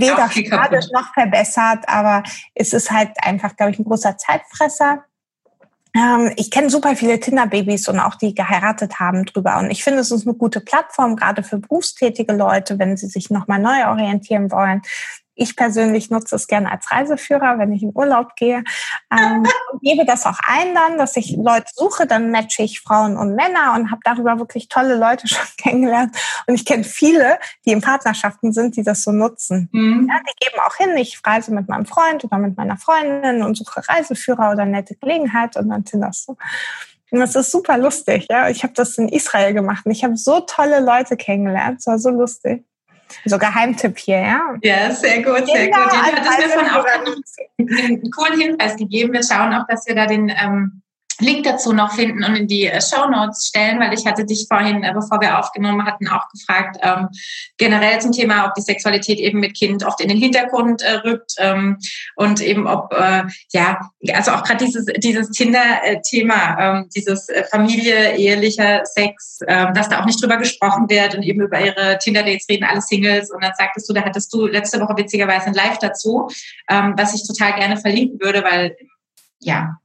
weder 0.00 0.30
schadisch 0.30 0.86
noch 0.92 1.12
verbessert, 1.12 1.84
aber 1.88 2.22
es 2.54 2.72
ist 2.72 2.90
halt 2.90 3.10
einfach, 3.22 3.56
glaube 3.56 3.72
ich, 3.72 3.78
ein 3.78 3.84
großer 3.84 4.16
Zeitfresser. 4.16 5.04
Ähm, 5.96 6.32
ich 6.36 6.50
kenne 6.50 6.70
super 6.70 6.96
viele 6.96 7.20
Tinder-Babys 7.20 7.88
und 7.88 8.00
auch 8.00 8.16
die 8.16 8.34
geheiratet 8.34 8.98
haben 8.98 9.24
drüber. 9.24 9.58
Und 9.58 9.70
ich 9.70 9.84
finde, 9.84 10.00
es 10.00 10.10
ist 10.10 10.26
eine 10.26 10.36
gute 10.36 10.60
Plattform, 10.60 11.16
gerade 11.16 11.42
für 11.42 11.58
berufstätige 11.58 12.32
Leute, 12.32 12.78
wenn 12.78 12.96
sie 12.96 13.06
sich 13.06 13.30
nochmal 13.30 13.60
neu 13.60 13.86
orientieren 13.88 14.50
wollen. 14.50 14.82
Ich 15.34 15.56
persönlich 15.56 16.10
nutze 16.10 16.36
es 16.36 16.46
gerne 16.46 16.70
als 16.70 16.90
Reiseführer, 16.90 17.58
wenn 17.58 17.72
ich 17.72 17.82
in 17.82 17.92
Urlaub 17.94 18.36
gehe. 18.36 18.64
Ähm, 19.10 19.44
gebe 19.82 20.04
das 20.04 20.26
auch 20.26 20.38
ein 20.46 20.74
dann, 20.74 20.98
dass 20.98 21.16
ich 21.16 21.36
Leute 21.36 21.66
suche, 21.74 22.06
dann 22.06 22.30
matche 22.30 22.62
ich 22.62 22.80
Frauen 22.80 23.16
und 23.16 23.34
Männer 23.34 23.74
und 23.76 23.90
habe 23.90 24.00
darüber 24.04 24.38
wirklich 24.38 24.68
tolle 24.68 24.96
Leute 24.96 25.28
schon 25.28 25.46
kennengelernt. 25.56 26.16
Und 26.46 26.54
ich 26.54 26.64
kenne 26.64 26.84
viele, 26.84 27.38
die 27.64 27.72
in 27.72 27.80
Partnerschaften 27.80 28.52
sind, 28.52 28.76
die 28.76 28.82
das 28.82 29.02
so 29.02 29.12
nutzen. 29.12 29.68
Mhm. 29.72 30.08
Ja, 30.08 30.20
die 30.20 30.46
geben 30.46 30.60
auch 30.66 30.76
hin, 30.76 30.96
ich 30.96 31.20
reise 31.24 31.52
mit 31.52 31.68
meinem 31.68 31.86
Freund 31.86 32.24
oder 32.24 32.38
mit 32.38 32.56
meiner 32.56 32.76
Freundin 32.76 33.42
und 33.42 33.56
suche 33.56 33.86
Reiseführer 33.88 34.52
oder 34.52 34.64
nette 34.64 34.94
Gelegenheit 34.96 35.56
und 35.56 35.68
dann 35.68 35.84
sind 35.84 36.00
das 36.00 36.24
so. 36.24 36.36
Und 37.10 37.20
das 37.20 37.36
ist 37.36 37.52
super 37.52 37.78
lustig. 37.78 38.26
Ja, 38.28 38.48
ich 38.48 38.64
habe 38.64 38.72
das 38.74 38.98
in 38.98 39.08
Israel 39.08 39.54
gemacht 39.54 39.86
und 39.86 39.92
ich 39.92 40.02
habe 40.02 40.16
so 40.16 40.40
tolle 40.40 40.80
Leute 40.80 41.16
kennengelernt. 41.16 41.78
Es 41.78 41.86
war 41.86 41.98
so 41.98 42.10
lustig. 42.10 42.64
So 43.24 43.38
Geheimtipp 43.38 43.98
hier, 43.98 44.20
ja? 44.20 44.40
Ja, 44.62 44.90
sehr 44.90 45.22
gut, 45.22 45.46
sehr 45.46 45.66
gut. 45.68 45.76
Ja, 45.76 46.10
du 46.10 46.28
hattest 46.28 46.56
mir 46.56 46.64
von 46.64 46.68
auch 46.70 46.86
einen 47.58 48.10
coolen 48.10 48.40
Hinweis 48.40 48.76
gegeben. 48.76 49.12
Wir 49.12 49.22
schauen 49.22 49.54
auch, 49.54 49.66
dass 49.66 49.86
wir 49.86 49.94
da 49.94 50.06
den 50.06 50.28
ähm, 50.28 50.82
Link 51.20 51.44
dazu 51.44 51.72
noch 51.72 51.92
finden 51.92 52.24
und 52.24 52.34
in 52.34 52.48
die 52.48 52.66
äh, 52.66 52.80
Show 52.80 53.08
Notes 53.08 53.46
stellen, 53.46 53.78
weil 53.80 53.92
ich 53.94 54.04
hatte 54.06 54.24
dich 54.24 54.46
vorhin, 54.48 54.82
äh, 54.82 54.92
bevor 54.92 55.20
wir 55.20 55.38
aufgenommen 55.38 55.84
hatten, 55.86 56.08
auch 56.08 56.28
gefragt, 56.30 56.78
ähm, 56.82 57.08
generell 57.56 58.00
zum 58.00 58.12
Thema, 58.12 58.46
ob 58.46 58.54
die 58.54 58.62
Sexualität 58.62 59.18
eben 59.18 59.40
mit 59.40 59.56
Kind 59.56 59.84
oft 59.84 60.00
in 60.00 60.08
den 60.08 60.18
Hintergrund 60.18 60.82
äh, 60.82 60.94
rückt 60.94 61.34
ähm, 61.38 61.78
und 62.16 62.40
eben 62.40 62.66
ob, 62.66 62.92
äh, 62.92 63.22
ja, 63.52 63.80
also 64.12 64.32
auch 64.32 64.42
gerade 64.42 64.64
dieses, 64.64 64.86
dieses 64.96 65.30
Tinder-Thema, 65.30 66.58
ähm, 66.58 66.88
dieses 66.94 67.28
äh, 67.28 67.44
Familie, 67.44 68.16
ehelicher 68.16 68.84
Sex, 68.84 69.40
ähm, 69.46 69.72
dass 69.74 69.88
da 69.88 70.00
auch 70.00 70.06
nicht 70.06 70.22
drüber 70.22 70.36
gesprochen 70.36 70.88
wird 70.88 71.14
und 71.14 71.22
eben 71.22 71.40
über 71.40 71.60
ihre 71.60 71.98
Tinder-Dates 71.98 72.48
reden 72.48 72.64
alle 72.64 72.80
Singles 72.80 73.30
und 73.30 73.42
dann 73.42 73.52
sagtest 73.56 73.88
du, 73.88 73.92
da 73.92 74.02
hattest 74.02 74.32
du 74.32 74.46
letzte 74.46 74.80
Woche 74.80 74.96
witzigerweise 74.96 75.46
ein 75.46 75.54
Live 75.54 75.78
dazu, 75.78 76.28
ähm, 76.68 76.94
was 76.96 77.14
ich 77.14 77.26
total 77.26 77.54
gerne 77.58 77.76
verlinken 77.76 78.20
würde, 78.20 78.42
weil 78.42 78.76
ja, 79.38 79.78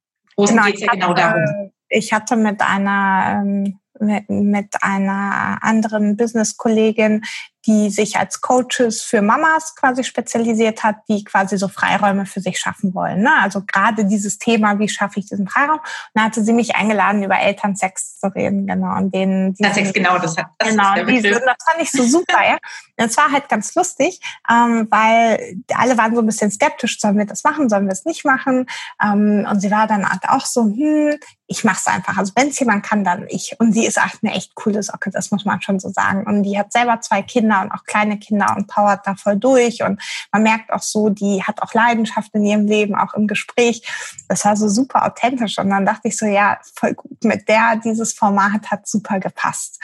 genau, 0.45 0.65
geht 0.65 0.75
es 0.75 0.81
ja 0.81 0.91
genau 0.93 1.13
darum. 1.13 1.71
Ich 1.89 2.13
hatte 2.13 2.35
mit 2.35 2.61
einer 2.61 3.41
ähm, 3.41 3.79
mit, 3.99 4.29
mit 4.29 4.75
einer 4.81 5.57
anderen 5.61 6.15
Business-Kollegin 6.15 7.23
die 7.65 7.89
sich 7.89 8.17
als 8.17 8.41
Coaches 8.41 9.01
für 9.01 9.21
Mamas 9.21 9.75
quasi 9.75 10.03
spezialisiert 10.03 10.83
hat, 10.83 10.95
die 11.09 11.23
quasi 11.23 11.57
so 11.57 11.67
Freiräume 11.67 12.25
für 12.25 12.39
sich 12.39 12.57
schaffen 12.57 12.93
wollen. 12.93 13.21
Ne? 13.21 13.31
Also 13.41 13.61
gerade 13.61 14.05
dieses 14.05 14.39
Thema, 14.39 14.79
wie 14.79 14.87
schaffe 14.87 15.19
ich 15.19 15.27
diesen 15.27 15.47
Freiraum? 15.47 15.79
Und 15.79 15.83
dann 16.13 16.25
hatte 16.25 16.43
sie 16.43 16.53
mich 16.53 16.75
eingeladen, 16.75 17.23
über 17.23 17.37
Elternsex 17.37 18.19
zu 18.19 18.27
reden, 18.33 18.65
genau. 18.65 18.95
Und 18.95 19.13
denen 19.13 19.55
Sex, 19.55 19.93
genau, 19.93 20.17
das 20.19 20.37
hat 20.37 20.47
das 20.57 20.69
genau, 20.69 21.03
diese, 21.05 21.31
das 21.31 21.41
fand 21.41 21.81
ich 21.81 21.91
so 21.91 22.03
super, 22.03 22.41
ja. 22.43 22.57
Und 22.97 23.05
es 23.05 23.17
war 23.17 23.31
halt 23.31 23.49
ganz 23.49 23.75
lustig, 23.75 24.19
ähm, 24.49 24.87
weil 24.89 25.57
alle 25.73 25.97
waren 25.97 26.15
so 26.15 26.21
ein 26.21 26.25
bisschen 26.25 26.51
skeptisch, 26.51 26.99
sollen 26.99 27.17
wir 27.17 27.25
das 27.25 27.43
machen, 27.43 27.69
sollen 27.69 27.85
wir 27.85 27.93
es 27.93 28.05
nicht 28.05 28.23
machen? 28.25 28.67
Ähm, 29.03 29.45
und 29.49 29.59
sie 29.59 29.71
war 29.71 29.87
dann 29.87 30.07
halt 30.07 30.27
auch 30.29 30.45
so, 30.45 30.63
hm, 30.63 31.17
ich 31.47 31.63
mache 31.63 31.79
es 31.79 31.87
einfach. 31.87 32.17
Also 32.17 32.31
wenn 32.35 32.49
es 32.49 32.59
jemand 32.59 32.85
kann, 32.85 33.03
dann 33.03 33.25
ich. 33.27 33.55
Und 33.59 33.73
sie 33.73 33.85
ist 33.85 33.97
echt 33.97 34.23
eine 34.23 34.33
echt 34.33 34.55
coole 34.55 34.83
Socke, 34.83 35.09
das 35.09 35.31
muss 35.31 35.45
man 35.45 35.61
schon 35.61 35.79
so 35.79 35.89
sagen. 35.89 36.25
Und 36.25 36.43
die 36.43 36.57
hat 36.57 36.71
selber 36.71 37.01
zwei 37.01 37.21
Kinder 37.23 37.48
Kinder 37.49 37.61
und 37.61 37.71
auch 37.71 37.83
kleine 37.85 38.19
Kinder 38.19 38.55
und 38.55 38.67
powert 38.67 39.05
da 39.05 39.15
voll 39.15 39.37
durch. 39.37 39.83
Und 39.83 40.01
man 40.31 40.43
merkt 40.43 40.71
auch 40.71 40.81
so, 40.81 41.09
die 41.09 41.43
hat 41.43 41.61
auch 41.61 41.73
Leidenschaft 41.73 42.33
in 42.33 42.45
ihrem 42.45 42.67
Leben, 42.67 42.95
auch 42.95 43.13
im 43.13 43.27
Gespräch. 43.27 43.87
Das 44.27 44.45
war 44.45 44.55
so 44.55 44.67
super 44.67 45.05
authentisch. 45.05 45.57
Und 45.57 45.69
dann 45.69 45.85
dachte 45.85 46.07
ich 46.07 46.17
so, 46.17 46.25
ja, 46.25 46.59
voll 46.75 46.93
gut, 46.93 47.23
mit 47.23 47.47
der 47.47 47.77
dieses 47.83 48.13
Format 48.13 48.69
hat 48.69 48.87
super 48.87 49.19
gepasst 49.19 49.79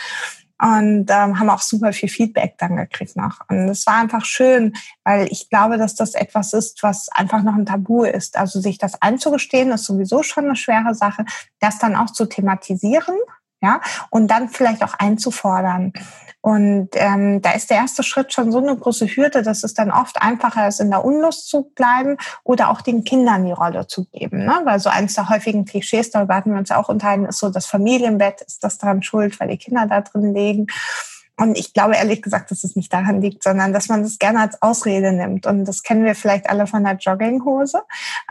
und 0.62 1.08
ähm, 1.10 1.38
haben 1.38 1.50
auch 1.50 1.62
super 1.62 1.92
viel 1.92 2.08
Feedback 2.08 2.58
dann 2.58 2.78
gekriegt 2.78 3.18
noch. 3.18 3.42
Und 3.50 3.68
es 3.68 3.86
war 3.86 3.96
einfach 3.96 4.24
schön, 4.24 4.74
weil 5.04 5.28
ich 5.30 5.50
glaube, 5.50 5.78
dass 5.78 5.96
das 5.96 6.14
etwas 6.14 6.54
ist, 6.54 6.82
was 6.82 7.10
einfach 7.10 7.44
noch 7.44 7.56
ein 7.56 7.66
Tabu 7.66 8.04
ist. 8.04 8.38
Also 8.38 8.62
sich 8.62 8.78
das 8.78 9.02
einzugestehen, 9.02 9.72
ist 9.72 9.84
sowieso 9.84 10.24
schon 10.24 10.46
eine 10.46 10.56
schwere 10.56 10.96
Sache, 10.96 11.26
das 11.60 11.78
dann 11.78 11.96
auch 11.96 12.10
zu 12.10 12.26
thematisieren, 12.26 13.16
ja, 13.62 13.82
und 14.10 14.30
dann 14.30 14.50
vielleicht 14.50 14.84
auch 14.84 14.94
einzufordern. 14.94 15.94
Und 16.42 16.90
ähm, 16.94 17.42
da 17.42 17.54
ist 17.54 17.72
der 17.72 17.78
erste 17.78 18.04
Schritt 18.04 18.32
schon 18.32 18.52
so 18.52 18.60
eine 18.60 18.78
große 18.78 19.08
Hürde, 19.08 19.42
dass 19.42 19.64
es 19.64 19.74
dann 19.74 19.90
oft 19.90 20.22
einfacher 20.22 20.68
ist, 20.68 20.80
in 20.80 20.92
der 20.92 21.04
Unlust 21.04 21.50
zu 21.50 21.72
bleiben 21.74 22.18
oder 22.44 22.70
auch 22.70 22.82
den 22.82 23.04
Kindern 23.04 23.46
die 23.46 23.52
Rolle 23.52 23.88
zu 23.88 24.06
geben. 24.06 24.46
Ne? 24.46 24.62
Weil 24.64 24.80
so 24.80 24.90
eines 24.90 25.16
der 25.16 25.30
häufigen 25.30 25.66
Klischees, 25.66 26.12
darüber 26.12 26.36
hatten 26.36 26.52
wir 26.52 26.60
uns 26.60 26.70
auch 26.70 26.88
unterhalten, 26.88 27.26
ist 27.26 27.40
so, 27.40 27.50
das 27.50 27.66
Familienbett 27.66 28.42
ist 28.42 28.64
das 28.64 28.78
daran 28.78 29.02
schuld, 29.02 29.40
weil 29.40 29.48
die 29.48 29.58
Kinder 29.58 29.88
da 29.88 30.02
drin 30.02 30.36
liegen. 30.36 30.68
Und 31.38 31.58
ich 31.58 31.74
glaube 31.74 31.96
ehrlich 31.96 32.22
gesagt, 32.22 32.52
dass 32.52 32.64
es 32.64 32.76
nicht 32.76 32.94
daran 32.94 33.22
liegt, 33.22 33.42
sondern 33.42 33.74
dass 33.74 33.90
man 33.90 34.04
das 34.04 34.20
gerne 34.20 34.42
als 34.42 34.62
Ausrede 34.62 35.12
nimmt. 35.12 35.48
Und 35.48 35.66
das 35.66 35.82
kennen 35.82 36.06
wir 36.06 36.14
vielleicht 36.14 36.50
alle 36.50 36.68
von 36.68 36.84
der 36.84 36.98
Jogginghose. 36.98 37.82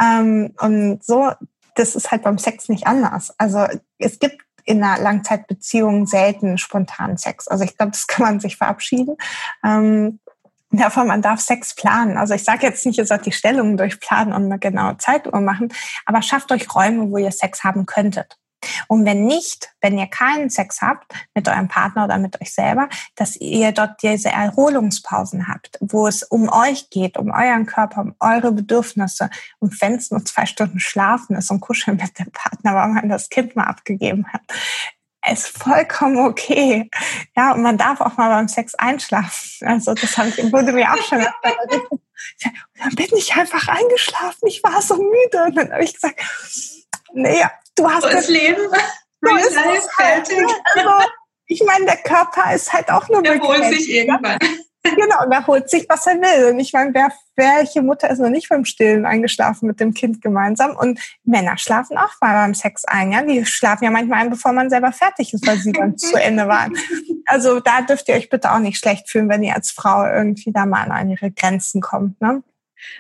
Ähm, 0.00 0.54
und 0.60 1.04
so, 1.04 1.32
das 1.74 1.96
ist 1.96 2.12
halt 2.12 2.22
beim 2.22 2.38
Sex 2.38 2.68
nicht 2.68 2.86
anders. 2.86 3.34
Also 3.38 3.66
es 3.98 4.20
gibt 4.20 4.40
in 4.64 4.82
einer 4.82 5.02
Langzeitbeziehung 5.02 6.06
selten 6.06 6.58
spontan 6.58 7.16
Sex. 7.16 7.48
Also 7.48 7.64
ich 7.64 7.76
glaube, 7.76 7.92
das 7.92 8.06
kann 8.06 8.24
man 8.24 8.40
sich 8.40 8.56
verabschieden. 8.56 9.16
Ähm, 9.64 10.20
davon, 10.70 11.06
man 11.06 11.22
darf 11.22 11.40
Sex 11.40 11.74
planen. 11.74 12.16
Also 12.16 12.34
ich 12.34 12.44
sage 12.44 12.66
jetzt 12.66 12.84
nicht, 12.86 12.98
ihr 12.98 13.06
sollt 13.06 13.26
die 13.26 13.32
Stellungen 13.32 13.76
durchplanen 13.76 14.32
und 14.34 14.44
eine 14.44 14.58
genaue 14.58 14.96
Zeituhr 14.98 15.40
machen, 15.40 15.72
aber 16.06 16.22
schafft 16.22 16.50
euch 16.52 16.74
Räume, 16.74 17.10
wo 17.10 17.18
ihr 17.18 17.32
Sex 17.32 17.64
haben 17.64 17.86
könntet. 17.86 18.38
Und 18.88 19.04
wenn 19.04 19.24
nicht, 19.24 19.70
wenn 19.80 19.98
ihr 19.98 20.06
keinen 20.06 20.50
Sex 20.50 20.80
habt 20.80 21.12
mit 21.34 21.48
eurem 21.48 21.68
Partner 21.68 22.04
oder 22.04 22.18
mit 22.18 22.40
euch 22.40 22.52
selber, 22.52 22.88
dass 23.16 23.36
ihr 23.36 23.72
dort 23.72 24.02
diese 24.02 24.30
Erholungspausen 24.30 25.48
habt, 25.48 25.78
wo 25.80 26.06
es 26.06 26.22
um 26.22 26.48
euch 26.48 26.90
geht, 26.90 27.16
um 27.16 27.30
euren 27.30 27.66
Körper, 27.66 28.00
um 28.02 28.14
eure 28.20 28.52
Bedürfnisse. 28.52 29.30
Und 29.58 29.80
wenn 29.80 29.94
es 29.94 30.10
nur 30.10 30.24
zwei 30.24 30.46
Stunden 30.46 30.80
schlafen 30.80 31.36
ist 31.36 31.50
und 31.50 31.60
kuscheln 31.60 31.96
mit 31.96 32.18
dem 32.18 32.30
Partner, 32.32 32.74
weil 32.74 32.88
man 32.88 33.08
das 33.08 33.28
Kind 33.28 33.56
mal 33.56 33.64
abgegeben 33.64 34.26
hat, 34.32 34.42
ist 35.30 35.48
vollkommen 35.56 36.18
okay. 36.18 36.90
Ja, 37.36 37.52
und 37.52 37.62
man 37.62 37.78
darf 37.78 38.00
auch 38.00 38.16
mal 38.16 38.28
beim 38.28 38.48
Sex 38.48 38.74
einschlafen. 38.74 39.66
Also 39.66 39.94
das 39.94 40.18
habe 40.18 40.28
ich, 40.28 40.52
wurde 40.52 40.72
mir 40.72 40.92
auch 40.92 41.02
schon 41.02 41.24
dann 42.78 42.94
bin 42.94 43.08
ich 43.16 43.34
einfach 43.34 43.68
eingeschlafen. 43.68 44.46
Ich 44.46 44.62
war 44.62 44.80
so 44.82 44.96
müde. 44.96 45.44
Und 45.46 45.56
dann 45.56 45.72
habe 45.72 45.84
ich 45.84 45.94
gesagt, 45.94 46.20
naja, 47.14 47.50
du 47.76 47.88
hast 47.88 48.04
das 48.04 48.28
Leben. 48.28 48.60
Du 49.20 49.34
ist 49.36 49.56
halt, 49.98 50.28
also, 50.28 51.08
ich 51.46 51.62
meine, 51.64 51.86
der 51.86 51.96
Körper 51.96 52.54
ist 52.54 52.72
halt 52.72 52.90
auch 52.90 53.08
nur 53.08 53.22
Der 53.22 53.40
holt 53.40 53.64
sich 53.64 53.88
irgendwann. 53.90 54.38
Genau, 54.84 55.24
und 55.24 55.32
er 55.32 55.46
holt 55.46 55.70
sich, 55.70 55.86
was 55.88 56.06
er 56.06 56.20
will. 56.20 56.52
Und 56.52 56.60
ich 56.60 56.74
meine, 56.74 56.92
wer, 56.92 57.10
welche 57.36 57.80
Mutter 57.80 58.10
ist 58.10 58.18
noch 58.18 58.28
nicht 58.28 58.50
beim 58.50 58.66
Stillen 58.66 59.06
eingeschlafen 59.06 59.66
mit 59.66 59.80
dem 59.80 59.94
Kind 59.94 60.20
gemeinsam? 60.20 60.76
Und 60.76 61.00
Männer 61.24 61.56
schlafen 61.56 61.96
auch 61.96 62.12
mal 62.20 62.34
beim 62.34 62.52
Sex 62.52 62.84
ein. 62.84 63.10
Ja, 63.10 63.22
die 63.22 63.46
schlafen 63.46 63.84
ja 63.84 63.90
manchmal 63.90 64.20
ein, 64.20 64.30
bevor 64.30 64.52
man 64.52 64.68
selber 64.68 64.92
fertig 64.92 65.32
ist, 65.32 65.46
weil 65.46 65.56
sie 65.56 65.72
dann 65.72 65.96
zu 65.96 66.20
Ende 66.20 66.48
waren. 66.48 66.76
Also 67.24 67.60
da 67.60 67.80
dürft 67.80 68.08
ihr 68.08 68.14
euch 68.14 68.28
bitte 68.28 68.52
auch 68.52 68.58
nicht 68.58 68.78
schlecht 68.78 69.08
fühlen, 69.08 69.30
wenn 69.30 69.42
ihr 69.42 69.54
als 69.54 69.70
Frau 69.70 70.04
irgendwie 70.04 70.52
da 70.52 70.66
mal 70.66 70.90
an 70.90 71.08
ihre 71.08 71.30
Grenzen 71.30 71.80
kommt. 71.80 72.20
Ne? 72.20 72.42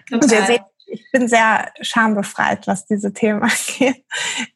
Total. 0.08 0.24
Und 0.24 0.32
ihr 0.32 0.46
seht 0.46 0.62
ich 0.94 1.10
bin 1.10 1.28
sehr 1.28 1.72
schambefreit, 1.80 2.66
was 2.66 2.86
diese 2.86 3.12
Themen 3.12 3.42
angeht. 3.42 4.04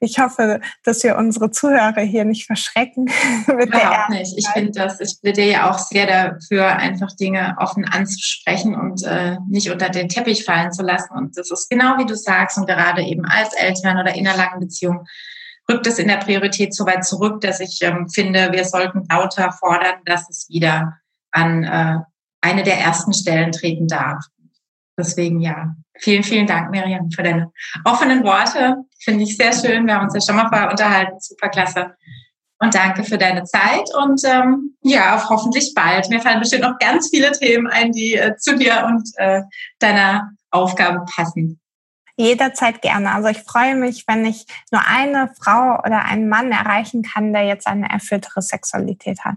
Ich 0.01 0.19
hoffe, 0.19 0.61
dass 0.85 1.03
wir 1.03 1.17
unsere 1.17 1.51
Zuhörer 1.51 2.01
hier 2.01 2.25
nicht 2.25 2.47
verschrecken. 2.47 3.05
Mit 3.47 3.69
Überhaupt 3.69 4.11
nicht. 4.11 4.33
Ich 4.37 4.47
finde 4.49 4.71
das, 4.71 5.01
ich 5.01 5.21
plädiere 5.21 5.51
ja 5.51 5.71
auch 5.71 5.79
sehr 5.79 6.07
dafür, 6.07 6.67
einfach 6.77 7.15
Dinge 7.17 7.57
offen 7.59 7.85
anzusprechen 7.85 8.75
und 8.75 9.03
äh, 9.05 9.37
nicht 9.49 9.71
unter 9.71 9.89
den 9.89 10.09
Teppich 10.09 10.45
fallen 10.45 10.73
zu 10.73 10.83
lassen. 10.83 11.13
Und 11.15 11.37
das 11.37 11.51
ist 11.51 11.69
genau 11.69 11.99
wie 11.99 12.07
du 12.07 12.17
sagst 12.17 12.57
und 12.57 12.67
gerade 12.67 13.03
eben 13.03 13.25
als 13.25 13.53
Eltern 13.55 13.99
oder 13.99 14.15
in 14.15 14.27
einer 14.27 14.37
langen 14.37 14.61
Beziehung 14.61 15.05
rückt 15.71 15.87
es 15.87 15.99
in 15.99 16.09
der 16.09 16.17
Priorität 16.17 16.75
so 16.75 16.87
weit 16.87 17.05
zurück, 17.05 17.41
dass 17.41 17.61
ich 17.61 17.79
ähm, 17.83 18.09
finde, 18.09 18.53
wir 18.53 18.65
sollten 18.65 19.07
lauter 19.11 19.53
fordern, 19.53 19.97
dass 20.07 20.29
es 20.31 20.49
wieder 20.49 20.95
an 21.31 21.65
äh, 21.65 21.99
eine 22.41 22.63
der 22.63 22.79
ersten 22.79 23.13
Stellen 23.13 23.53
treten 23.53 23.87
darf. 23.87 24.25
Deswegen 24.99 25.41
ja, 25.41 25.75
vielen, 25.99 26.25
vielen 26.25 26.47
Dank, 26.47 26.71
Miriam, 26.71 27.11
für 27.11 27.23
deine 27.23 27.53
offenen 27.85 28.25
Worte. 28.25 28.77
Finde 28.99 29.23
ich 29.25 29.37
sehr 29.37 29.53
schön. 29.53 29.87
Wir 29.87 29.95
haben 29.95 30.05
uns 30.05 30.15
ja 30.15 30.21
schon 30.21 30.37
mal 30.37 30.49
vorher 30.49 30.71
unterhalten. 30.71 31.19
Super 31.21 31.49
klasse. 31.49 31.95
Und 32.61 32.75
danke 32.75 33.05
für 33.05 33.19
deine 33.19 33.45
Zeit 33.45 33.89
und 33.97 34.21
ähm, 34.25 34.77
ja, 34.83 35.15
auf 35.15 35.31
hoffentlich 35.31 35.73
bald. 35.77 36.09
Mir 36.09 36.21
fallen 36.21 36.41
bestimmt 36.41 36.63
noch 36.63 36.77
ganz 36.81 37.09
viele 37.09 37.31
Themen 37.31 37.69
ein, 37.69 37.93
die 37.93 38.15
äh, 38.15 38.37
zu 38.37 38.57
dir 38.57 38.85
und 38.85 39.09
äh, 39.17 39.43
deiner 39.79 40.33
Aufgabe 40.51 41.05
passen. 41.15 41.61
Jederzeit 42.19 42.83
gerne. 42.83 43.15
Also 43.15 43.29
ich 43.29 43.39
freue 43.39 43.77
mich, 43.77 44.05
wenn 44.09 44.27
ich 44.27 44.45
nur 44.73 44.83
eine 44.87 45.31
Frau 45.41 45.79
oder 45.79 46.05
einen 46.05 46.29
Mann 46.29 46.51
erreichen 46.51 47.03
kann, 47.03 47.33
der 47.33 47.45
jetzt 47.45 47.69
eine 47.69 47.89
erfülltere 47.89 48.43
Sexualität 48.43 49.25
hat. 49.25 49.37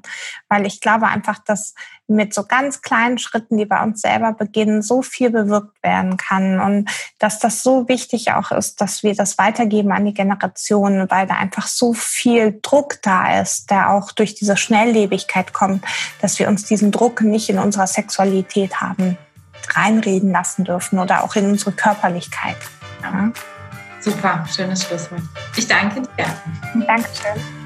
Weil 0.50 0.66
ich 0.66 0.82
glaube 0.82 1.08
einfach, 1.08 1.38
dass 1.38 1.76
mit 2.08 2.34
so 2.34 2.44
ganz 2.44 2.82
kleinen 2.82 3.20
Schritten, 3.20 3.58
die 3.58 3.66
bei 3.66 3.82
uns 3.84 4.02
selber 4.02 4.34
beginnen, 4.34 4.82
so 4.82 5.04
viel 5.04 5.30
bewirkt 5.30 5.82
werden 5.84 6.18
kann 6.18 6.60
und 6.60 6.90
dass 7.20 7.40
das 7.40 7.64
so 7.64 7.88
wichtig 7.88 8.34
auch 8.34 8.52
ist, 8.52 8.82
dass 8.82 9.04
wir 9.04 9.16
das 9.16 9.38
weitergeben 9.38 9.92
an 9.92 10.06
die 10.06 10.14
Generationen, 10.14 11.10
weil 11.10 11.28
da 11.28 11.36
einfach 11.36 11.68
so 11.68 11.94
viel 11.94 12.60
Druck 12.62 13.02
da 13.04 13.40
ist, 13.40 13.70
der 13.70 13.92
auch 13.92 14.12
durch 14.12 14.34
diese 14.34 14.58
Schnelllebigkeit 14.58 15.54
kommt, 15.54 15.86
dass 16.20 16.40
wir 16.40 16.48
uns 16.48 16.66
diesen 16.66 16.92
Druck 16.92 17.22
nicht 17.22 17.50
in 17.50 17.60
unserer 17.60 17.88
Sexualität 17.88 18.82
haben 18.82 19.18
reinreden 19.70 20.32
lassen 20.32 20.64
dürfen 20.66 21.00
oder 21.00 21.24
auch 21.24 21.36
in 21.36 21.50
unsere 21.50 21.72
Körperlichkeit. 21.72 22.58
Ja. 23.02 23.32
Super, 24.00 24.46
schönes 24.54 24.84
Schlusswort. 24.84 25.22
Ich 25.56 25.68
danke 25.68 26.02
dir. 26.02 26.26
Dankeschön. 26.88 27.61